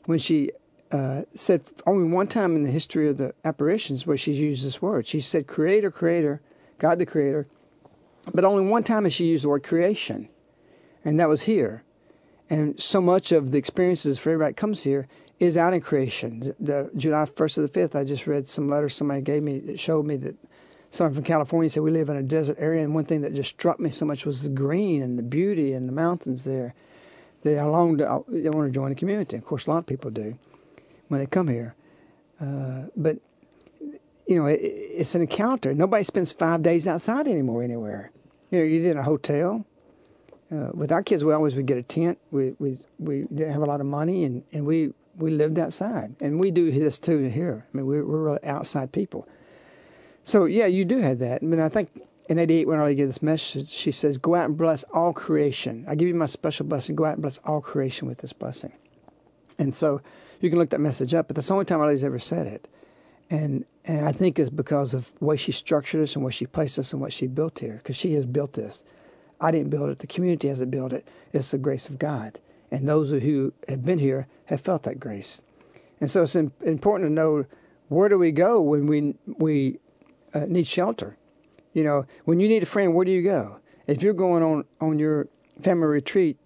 [0.05, 0.53] when she
[0.92, 4.80] uh, said only one time in the history of the apparitions where she's used this
[4.80, 5.07] word.
[5.07, 6.40] She said Creator, Creator,
[6.78, 7.46] God the Creator,
[8.32, 10.28] but only one time has she used the word creation,
[11.05, 11.82] and that was here.
[12.51, 15.07] And so much of the experiences for everybody that comes here
[15.38, 16.40] is out in creation.
[16.40, 19.59] The, the July 1st or the 5th, I just read some letters somebody gave me
[19.61, 20.36] that showed me that
[20.91, 23.51] someone from California said we live in a desert area, and one thing that just
[23.51, 26.74] struck me so much was the green and the beauty and the mountains there.
[27.43, 29.36] That I long to, I want to join the community.
[29.36, 30.36] Of course, a lot of people do
[31.07, 31.74] when they come here.
[32.41, 33.18] Uh, but
[34.26, 35.72] you know, it, it's an encounter.
[35.72, 38.11] Nobody spends five days outside anymore anywhere.
[38.51, 39.64] You know, you did in a hotel.
[40.51, 42.18] Uh, with our kids, we always would get a tent.
[42.30, 46.16] We we we didn't have a lot of money, and, and we we lived outside,
[46.20, 47.66] and we do this too here.
[47.72, 49.28] I mean, we're we're really outside people.
[50.29, 51.43] So yeah, you do have that.
[51.43, 51.89] I mean, I think
[52.29, 55.87] in 88, when I gave this message, she says, Go out and bless all creation.
[55.89, 56.97] I give you my special blessing.
[56.97, 58.74] Go out and bless all creation with this blessing.
[59.59, 60.03] And so
[60.43, 62.68] you can look that message up, but that's the only time Lady's ever said it.
[63.31, 66.45] And and I think it's because of the way she structured us and where she
[66.45, 68.85] placed us and what she built here, because she has built this.
[69.41, 70.01] I didn't build it.
[70.01, 71.09] The community hasn't built it.
[71.33, 72.39] It's the grace of God.
[72.70, 75.41] And those who have been here have felt that grace.
[76.03, 77.47] And so it's important to know
[77.89, 79.79] where do we go when we, we
[80.35, 81.16] uh, need shelter?
[81.72, 83.61] You know, when you need a friend, where do you go?
[83.87, 85.29] If you're going on, on your
[85.62, 86.37] family retreat,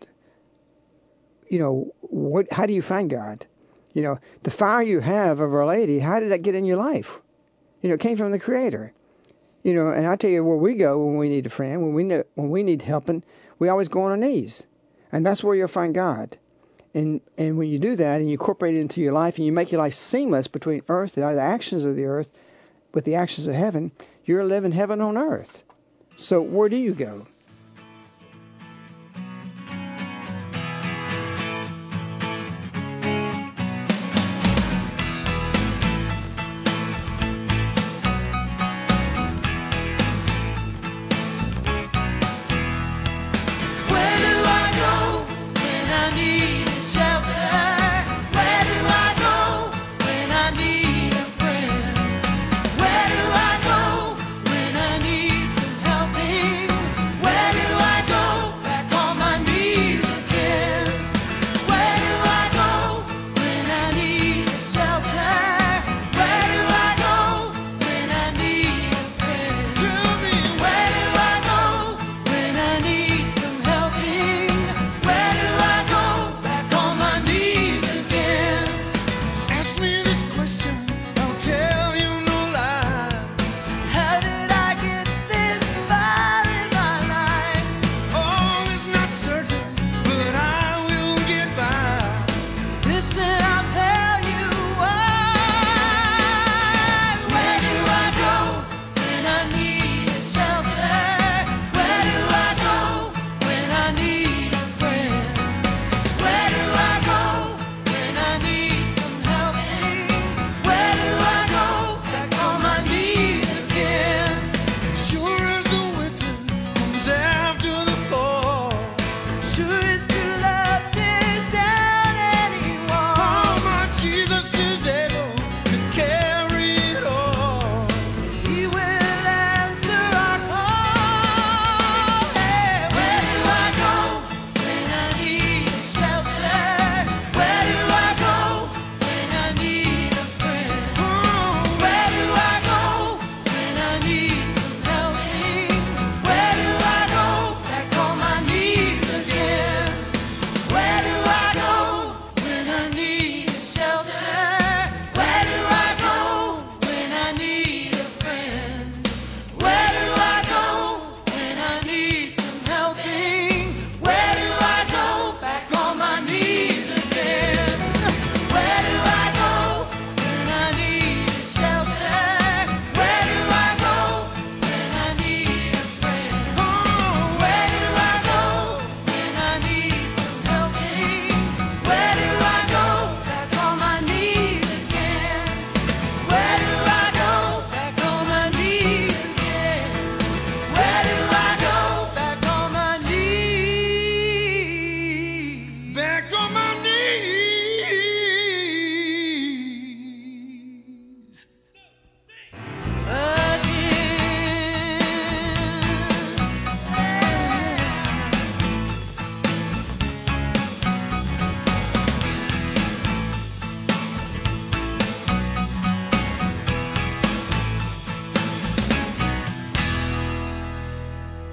[1.48, 3.46] you know, what, how do you find God?
[3.94, 6.76] You know, the fire you have of Our Lady, how did that get in your
[6.76, 7.20] life?
[7.82, 8.94] You know, it came from the Creator.
[9.62, 11.94] You know, and I tell you where we go when we need a friend, when
[11.94, 13.22] we need, when we need helping,
[13.58, 14.66] we always go on our knees,
[15.12, 16.36] and that's where you'll find God.
[16.94, 19.52] And and when you do that, and you incorporate it into your life, and you
[19.52, 22.32] make your life seamless between earth, and the actions of the earth,
[22.92, 23.92] with the actions of heaven,
[24.24, 25.62] you're living heaven on earth.
[26.16, 27.26] So where do you go?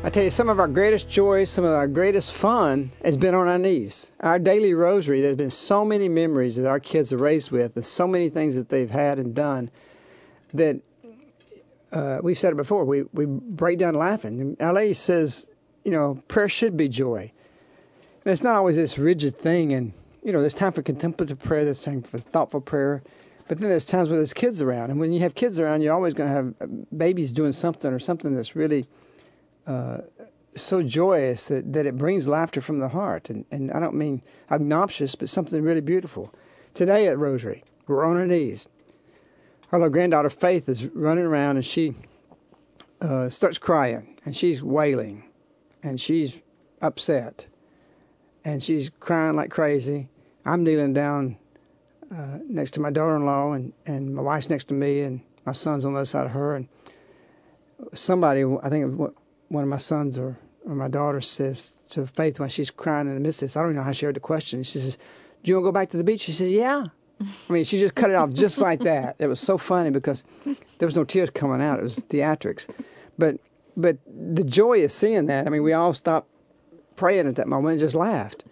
[0.09, 3.35] I tell you, some of our greatest joys, some of our greatest fun has been
[3.35, 4.11] on our knees.
[4.21, 7.85] Our daily rosary, there's been so many memories that our kids are raised with, and
[7.85, 9.69] so many things that they've had and done
[10.51, 10.81] that
[11.91, 14.57] uh, we've said it before, we, we break down laughing.
[14.59, 15.45] And Lady says,
[15.83, 17.31] you know, prayer should be joy.
[18.25, 19.93] And it's not always this rigid thing, and,
[20.23, 23.03] you know, there's time for contemplative prayer, there's time for thoughtful prayer.
[23.47, 25.93] But then there's times where there's kids around, and when you have kids around, you're
[25.93, 26.65] always going to have uh,
[26.97, 28.87] babies doing something or something that's really
[30.55, 33.29] so joyous that, that it brings laughter from the heart.
[33.29, 36.33] And, and I don't mean obnoxious, but something really beautiful.
[36.73, 38.67] Today at Rosary, we're on our knees.
[39.71, 41.93] Our little granddaughter Faith is running around and she
[43.01, 45.29] uh, starts crying and she's wailing
[45.83, 46.41] and she's
[46.81, 47.47] upset
[48.43, 50.09] and she's crying like crazy.
[50.45, 51.37] I'm kneeling down
[52.11, 55.85] uh, next to my daughter-in-law and, and my wife's next to me and my son's
[55.85, 56.67] on the other side of her and
[57.93, 59.13] somebody I think
[59.49, 63.15] one of my sons or, or my daughter says to Faith when she's crying in
[63.15, 64.97] the midst of this I don't even know how she heard the question she says
[65.43, 66.85] do you want to go back to the beach she says yeah
[67.21, 69.15] I mean, she just cut it off just like that.
[69.19, 71.79] It was so funny because there was no tears coming out.
[71.79, 72.67] It was theatrics.
[73.17, 73.39] But
[73.75, 75.47] but the joy of seeing that.
[75.47, 76.29] I mean, we all stopped
[76.95, 78.43] praying at that moment and just laughed.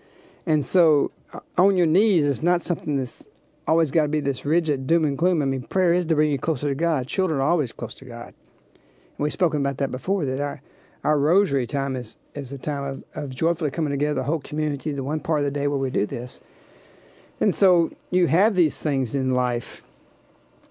[0.45, 3.28] And so, uh, on your knees is not something that's
[3.68, 5.41] always got to be this rigid doom and gloom.
[5.41, 7.08] I mean, prayer is to bring you closer to God.
[7.08, 8.28] Children are always close to God.
[8.28, 10.26] And we've spoken about that before.
[10.26, 10.62] That our
[11.04, 14.91] our rosary time is is a time of, of joyfully coming together, the whole community,
[14.91, 16.39] the one part of the day where we do this.
[17.39, 19.84] And so you have these things in life,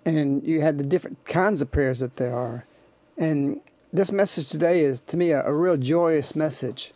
[0.05, 2.67] and you have the different kinds of prayers that there are.
[3.17, 3.61] And
[3.93, 6.93] this message today is, to me, a, a real joyous message,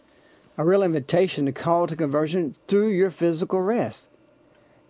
[0.58, 4.10] a real invitation to call to conversion through your physical rest.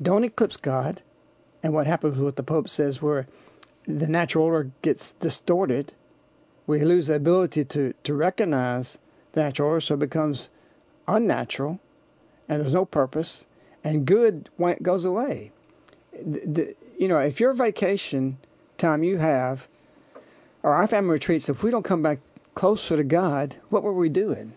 [0.00, 1.02] Don't eclipse God.
[1.62, 3.26] And what happens with what the Pope says, where
[3.86, 5.92] the natural order gets distorted,
[6.70, 8.98] we lose the ability to, to recognize
[9.32, 10.48] the natural order, so it becomes
[11.06, 11.80] unnatural,
[12.48, 13.44] and there's no purpose
[13.82, 14.48] and good
[14.82, 15.52] goes away.
[16.12, 18.38] The, the, you know, if your vacation
[18.78, 19.68] time you have,
[20.62, 22.18] or our family retreats, if we don't come back
[22.54, 24.52] closer to God, what were we doing?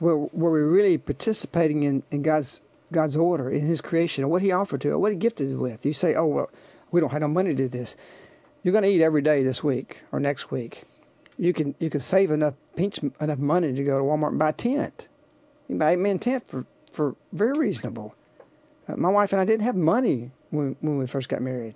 [0.00, 4.42] Were, were we really participating in, in God's God's order, in His creation, and what
[4.42, 5.86] He offered to us, what He gifted us with?
[5.86, 6.50] You say, oh, well,
[6.90, 7.96] we don't have no money to do this.
[8.62, 10.84] You're going to eat every day this week or next week.
[11.38, 14.50] You can you can save enough pinch enough money to go to Walmart and buy
[14.50, 15.08] a tent.
[15.68, 18.14] You can buy a man tent for for very reasonable.
[18.86, 21.74] Uh, my wife and I didn't have money when when we first got married,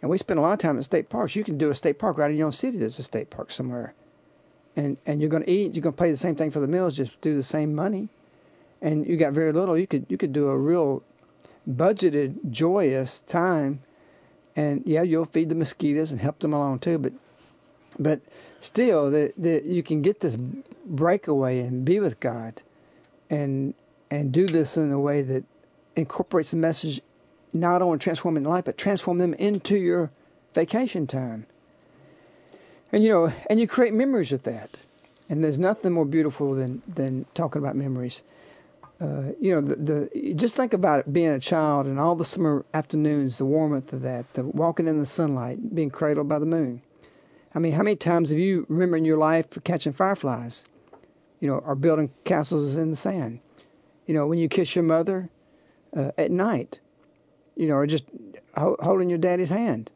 [0.00, 1.36] and we spent a lot of time at state parks.
[1.36, 2.78] You can do a state park right in your own city.
[2.78, 3.94] There's a state park somewhere,
[4.76, 5.74] and and you're going to eat.
[5.74, 6.96] You're going to pay the same thing for the meals.
[6.96, 8.08] Just do the same money,
[8.80, 9.76] and you got very little.
[9.76, 11.02] You could you could do a real
[11.68, 13.82] budgeted, joyous time,
[14.56, 16.98] and yeah, you'll feed the mosquitoes and help them along too.
[16.98, 17.12] But
[17.98, 18.20] but
[18.60, 20.36] still, the, the, you can get this
[20.86, 22.62] breakaway and be with God,
[23.30, 23.74] and
[24.10, 25.44] and do this in a way that
[25.96, 27.00] incorporates the message
[27.52, 30.10] not only transforming life, but transform them into your
[30.54, 31.46] vacation time.
[32.90, 34.78] And you know, and you create memories with that.
[35.28, 38.22] And there's nothing more beautiful than than talking about memories.
[39.02, 42.24] Uh, you know, the, the just think about it being a child and all the
[42.24, 46.46] summer afternoons, the warmth of that, the walking in the sunlight, being cradled by the
[46.46, 46.80] moon.
[47.52, 50.64] I mean, how many times have you remember in your life catching fireflies?
[51.40, 53.40] You know, or building castles in the sand?
[54.06, 55.30] You know, when you kiss your mother
[55.96, 56.78] uh, at night,
[57.56, 58.04] you know, or just
[58.56, 59.90] ho- holding your daddy's hand.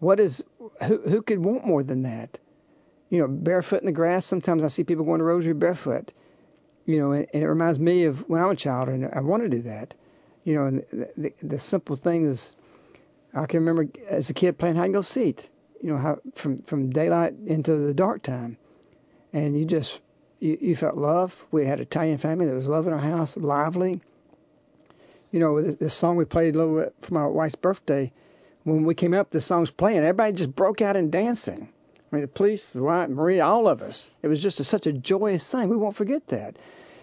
[0.00, 0.42] What is
[0.88, 2.38] who who could want more than that?
[3.10, 4.26] You know, barefoot in the grass.
[4.26, 6.12] Sometimes I see people going to rosary barefoot.
[6.90, 9.20] You know, and, and it reminds me of when I was a child, and I
[9.20, 9.94] want to do that.
[10.42, 12.56] You know, and the, the, the simple thing is,
[13.32, 15.50] I can remember as a kid playing hide and go seek.
[15.80, 18.56] You know, how from from daylight into the dark time,
[19.32, 20.00] and you just
[20.40, 21.46] you, you felt love.
[21.52, 24.00] We had an Italian family that was love in our house, lively.
[25.30, 28.10] You know, this, this song we played a little bit for my wife's birthday.
[28.64, 29.98] When we came up, the song's playing.
[29.98, 31.68] Everybody just broke out in dancing.
[32.10, 34.10] I mean, the police, the wife, Maria, all of us.
[34.22, 35.68] It was just a, such a joyous thing.
[35.68, 36.56] We won't forget that.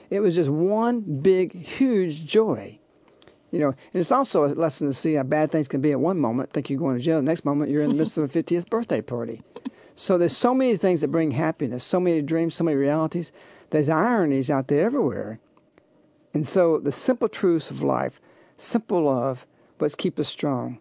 [0.10, 2.80] It was just one big, huge joy.
[3.52, 6.00] You know, and it's also a lesson to see how bad things can be at
[6.00, 6.52] one moment.
[6.52, 7.18] Think you're going to jail.
[7.18, 9.42] The next moment, you're in the midst of a 50th birthday party.
[9.96, 13.32] So there's so many things that bring happiness, so many dreams, so many realities.
[13.70, 15.40] There's ironies out there everywhere.
[16.34, 18.22] And so the simple truths of life,
[18.58, 19.48] simple love,
[19.78, 20.80] but keep us strong.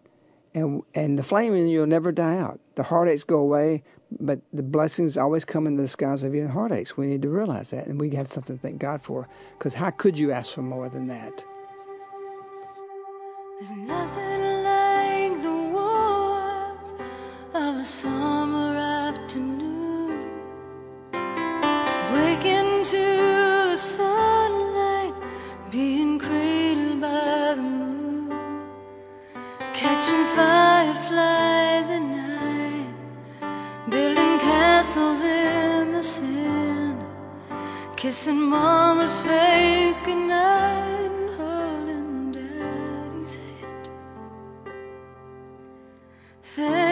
[0.53, 2.59] And and the flame in you will never die out.
[2.75, 3.83] The heartaches go away,
[4.19, 6.95] but the blessings always come in the disguise of even heartaches.
[6.95, 9.27] We need to realize that, and we have something to thank God for.
[9.57, 11.43] Because how could you ask for more than that?
[13.59, 16.93] There's nothing like the warmth
[17.53, 20.29] of a summer afternoon.
[22.13, 25.13] Waking to the sunlight,
[25.71, 28.61] being cradled by the moon,
[29.73, 31.76] catching fireflies
[34.87, 37.03] castles in the sand,
[37.97, 41.11] kissing mama's face goodnight.
[41.11, 43.37] and holding Daddy's
[46.41, 46.86] Thank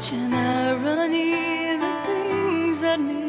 [0.00, 3.19] Such an irony, the things that mean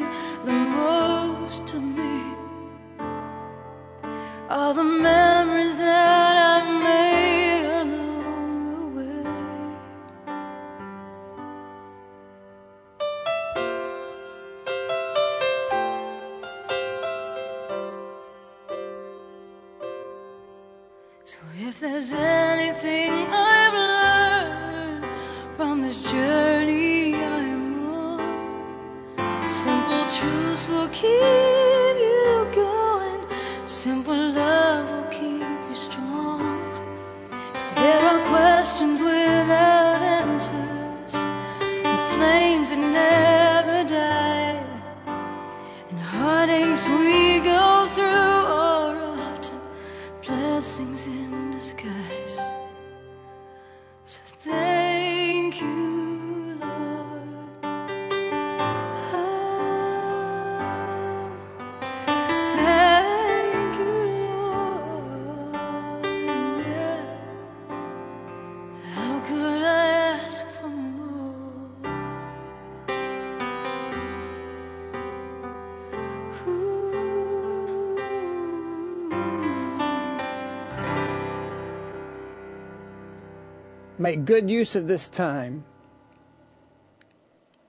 [84.11, 85.63] Make good use of this time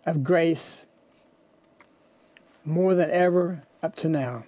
[0.04, 0.88] of grace
[2.64, 4.46] more than ever up to now.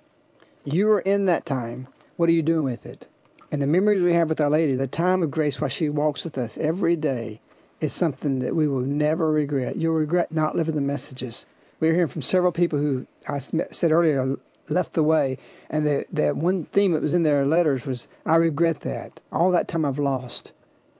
[0.65, 1.87] You are in that time.
[2.17, 3.07] What are you doing with it?
[3.53, 6.25] And the memories we have with Our Lady, the time of grace while she walks
[6.25, 7.41] with us every day,
[7.81, 9.77] is something that we will never regret.
[9.77, 11.47] You'll regret not living the messages.
[11.79, 14.37] We're hearing from several people who I said earlier
[14.69, 15.39] left the way,
[15.71, 19.21] and the, the one theme that was in their letters was, I regret that.
[19.31, 20.51] All that time I've lost.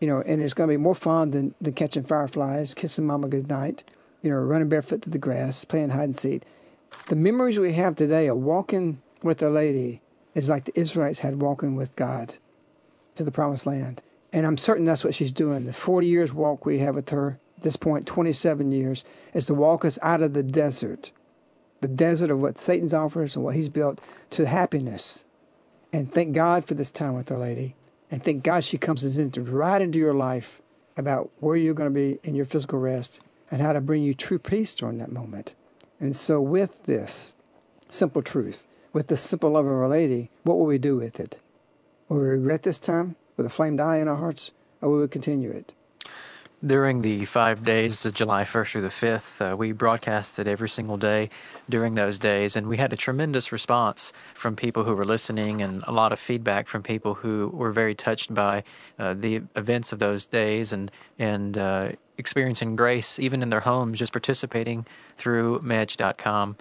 [0.05, 3.27] You know, and it's going to be more fun than, than catching fireflies, kissing mama
[3.27, 3.85] goodnight,
[4.21, 6.43] you know, running barefoot through the grass, playing hide and seek.
[7.09, 10.03] The memories we have today of walking with Our Lady
[10.35, 12.35] is like the Israelites had walking with God
[13.15, 14.03] to the promised land.
[14.31, 15.65] And I'm certain that's what she's doing.
[15.65, 19.55] The 40 years walk we have with her, at this point, 27 years, is to
[19.55, 21.13] walk us out of the desert,
[21.81, 25.25] the desert of what Satan's offers and what he's built, to happiness.
[25.95, 27.75] And thank God for this time with Our Lady.
[28.15, 29.05] And thank God she comes
[29.37, 30.63] right into your life
[30.97, 33.19] about where you're going to be in your physical rest
[33.51, 35.57] and how to bring you true peace during that moment.
[35.99, 37.35] And so, with this
[37.89, 41.41] simple truth, with the simple love of Our Lady, what will we do with it?
[42.09, 45.09] Will we regret this time with a flame die in our hearts, or will we
[45.09, 45.73] continue it?
[46.65, 50.97] During the five days, of July 1st through the 5th, uh, we broadcasted every single
[50.97, 51.29] day
[51.69, 55.85] during those days, and we had a tremendous response from people who were listening and
[55.87, 58.63] a lot of feedback from people who were very touched by
[58.99, 63.99] uh, the events of those days and, and uh, experiencing grace even in their homes,
[63.99, 64.87] just participating
[65.19, 66.57] through mej.com.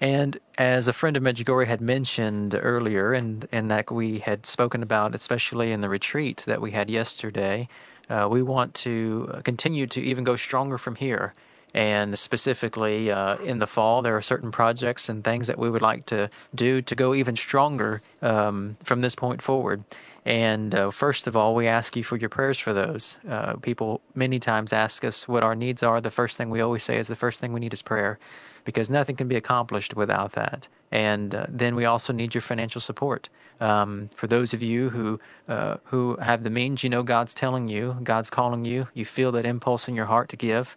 [0.00, 4.82] And as a friend of Medjugorje had mentioned earlier, and, and that we had spoken
[4.82, 7.68] about, especially in the retreat that we had yesterday,
[8.12, 11.32] uh, we want to continue to even go stronger from here.
[11.74, 15.80] And specifically uh, in the fall, there are certain projects and things that we would
[15.80, 19.82] like to do to go even stronger um, from this point forward.
[20.26, 23.16] And uh, first of all, we ask you for your prayers for those.
[23.28, 26.00] Uh, people many times ask us what our needs are.
[26.00, 28.18] The first thing we always say is the first thing we need is prayer
[28.64, 30.68] because nothing can be accomplished without that.
[30.90, 33.28] And uh, then we also need your financial support.
[33.60, 37.68] Um, for those of you who uh, who have the means, you know God's telling
[37.68, 38.88] you, God's calling you.
[38.92, 40.76] You feel that impulse in your heart to give,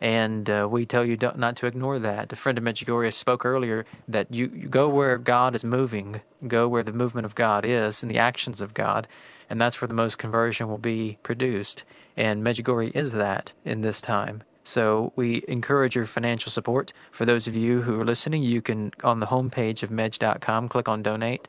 [0.00, 2.32] and uh, we tell you not to ignore that.
[2.32, 6.66] A friend of Medjugorje spoke earlier that you, you go where God is moving, go
[6.66, 9.06] where the movement of God is, and the actions of God,
[9.48, 11.84] and that's where the most conversion will be produced.
[12.16, 14.42] And Medjugorje is that in this time.
[14.64, 16.92] So we encourage your financial support.
[17.10, 20.88] For those of you who are listening, you can, on the homepage of mej.com, click
[20.88, 21.48] on donate,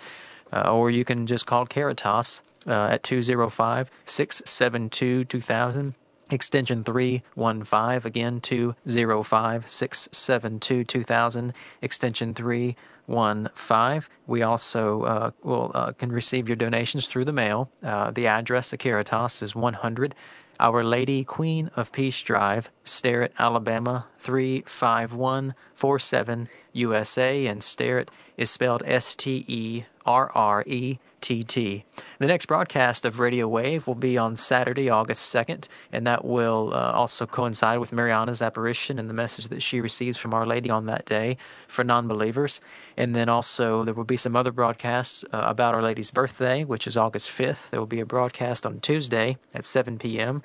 [0.51, 5.95] uh, or you can just call Caritas uh, at 205 672 2000
[6.31, 16.47] extension 315 again 205 672 2000 extension 315 we also uh, will uh, can receive
[16.47, 17.69] your donations through the mail.
[17.83, 20.15] Uh, the address of caritas is 100
[20.63, 29.13] our Lady Queen of Peace Drive, Sterrett, Alabama 35147 USA, and Sterrett is spelled S
[29.13, 31.85] T E R R E T T.
[32.19, 36.73] The next broadcast of Radio Wave will be on Saturday, August 2nd, and that will
[36.73, 40.69] uh, also coincide with Mirjana's apparition and the message that she receives from Our Lady
[40.69, 41.37] on that day
[41.69, 42.59] for non believers.
[42.97, 46.87] And then also, there will be some other broadcasts uh, about Our Lady's birthday, which
[46.87, 47.69] is August 5th.
[47.69, 50.43] There will be a broadcast on Tuesday at 7 p.m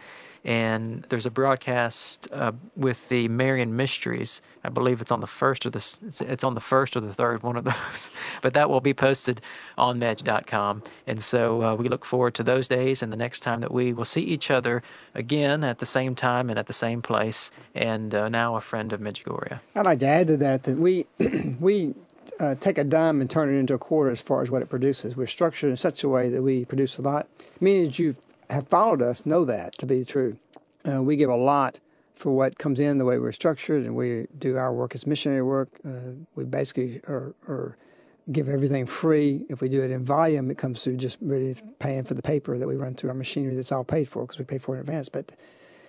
[0.48, 4.40] and there's a broadcast uh, with the Marian Mysteries.
[4.64, 7.42] I believe it's on the first or the it's on the first or the third
[7.48, 8.10] one of those,
[8.40, 9.42] but that will be posted
[9.76, 10.82] on mej.com.
[11.06, 13.92] And so uh, we look forward to those days and the next time that we
[13.92, 14.82] will see each other
[15.14, 17.50] again at the same time and at the same place.
[17.74, 19.60] And uh, now a friend of Medjugorje.
[19.74, 21.04] I'd like to add to that that we
[21.60, 21.94] we
[22.40, 24.70] uh, take a dime and turn it into a quarter as far as what it
[24.70, 25.14] produces.
[25.14, 27.28] We're structured in such a way that we produce a lot.
[27.60, 28.16] Meaning you
[28.50, 30.38] have followed us know that to be true.
[30.88, 31.80] Uh, we give a lot
[32.14, 35.42] for what comes in the way we're structured, and we do our work as missionary
[35.42, 35.68] work.
[35.86, 37.76] Uh, we basically are, are,
[38.32, 39.44] give everything free.
[39.48, 42.58] If we do it in volume, it comes through just really paying for the paper
[42.58, 44.78] that we run through our machinery that's all paid for because we pay for it
[44.78, 45.08] in advance.
[45.08, 45.32] But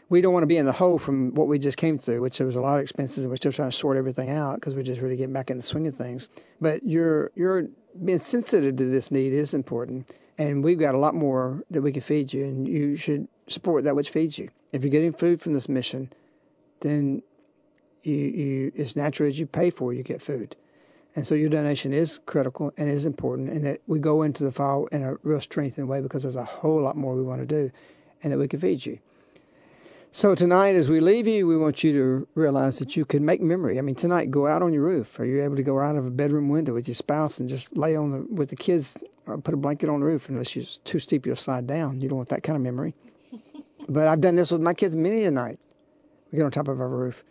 [0.09, 2.37] we don't want to be in the hole from what we just came through, which
[2.37, 4.75] there was a lot of expenses, and we're still trying to sort everything out because
[4.75, 6.29] we're just really getting back in the swing of things.
[6.61, 7.67] But you're you're
[8.03, 11.91] being sensitive to this need is important, and we've got a lot more that we
[11.91, 14.49] can feed you, and you should support that which feeds you.
[14.71, 16.11] If you're getting food from this mission,
[16.79, 17.21] then
[18.03, 20.55] you, you it's natural as you pay for, it, you get food.
[21.13, 24.51] And so your donation is critical and is important, and that we go into the
[24.51, 27.45] fall in a real strengthened way because there's a whole lot more we want to
[27.45, 27.69] do,
[28.23, 28.99] and that we can feed you.
[30.11, 33.41] So tonight, as we leave you, we want you to realize that you can make
[33.41, 33.77] memory.
[33.77, 35.19] I mean, tonight, go out on your roof.
[35.19, 37.77] Are you able to go out of a bedroom window with your spouse and just
[37.77, 40.27] lay on the with the kids, or put a blanket on the roof?
[40.27, 42.01] Unless you're too steep, you'll slide down.
[42.01, 42.95] You don't want that kind of memory.
[43.87, 45.59] but I've done this with my kids many a night.
[46.31, 47.23] We get on top of our roof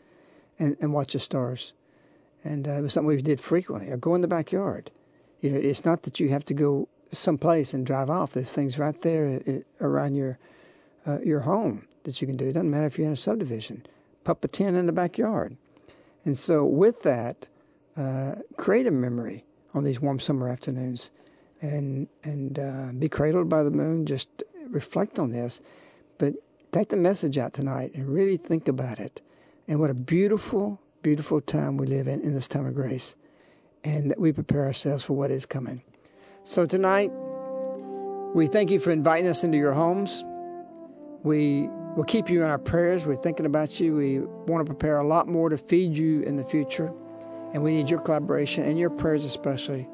[0.60, 1.72] and, and watch the stars,
[2.44, 3.90] and uh, it was something we did frequently.
[3.90, 4.92] Or go in the backyard.
[5.40, 8.34] You know, it's not that you have to go someplace and drive off.
[8.34, 10.38] There's things right there it, around your
[11.04, 12.48] uh, your home that you can do.
[12.48, 13.84] It doesn't matter if you're in a subdivision.
[14.24, 15.56] Pop a tent in the backyard.
[16.24, 17.48] And so, with that,
[17.96, 19.44] uh, create a memory
[19.74, 21.10] on these warm summer afternoons
[21.60, 24.06] and, and uh, be cradled by the moon.
[24.06, 25.60] Just reflect on this.
[26.16, 26.34] But
[26.72, 29.20] take the message out tonight and really think about it.
[29.66, 33.16] And what a beautiful, beautiful time we live in in this time of grace.
[33.84, 35.82] And that we prepare ourselves for what is coming.
[36.42, 37.10] So, tonight,
[38.34, 40.24] we thank you for inviting us into your homes.
[41.22, 43.06] We We'll keep you in our prayers.
[43.06, 43.96] We're thinking about you.
[43.96, 46.92] We want to prepare a lot more to feed you in the future.
[47.54, 49.88] And we need your collaboration and your prayers especially.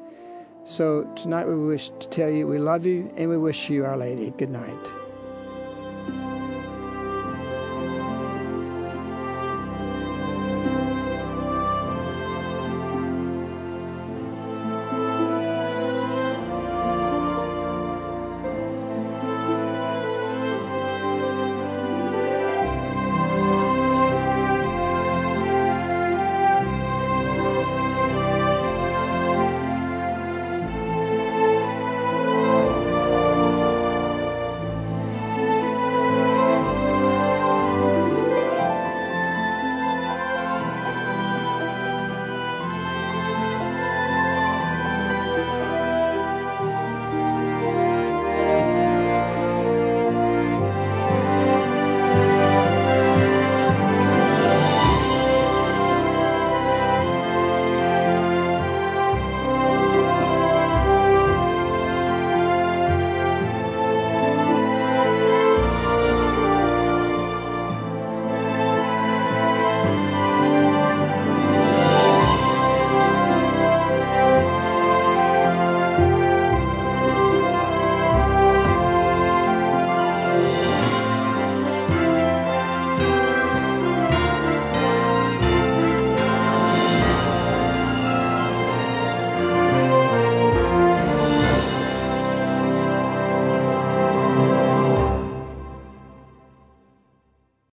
[0.65, 3.97] So tonight we wish to tell you we love you and we wish you, Our
[3.97, 5.04] Lady, good night.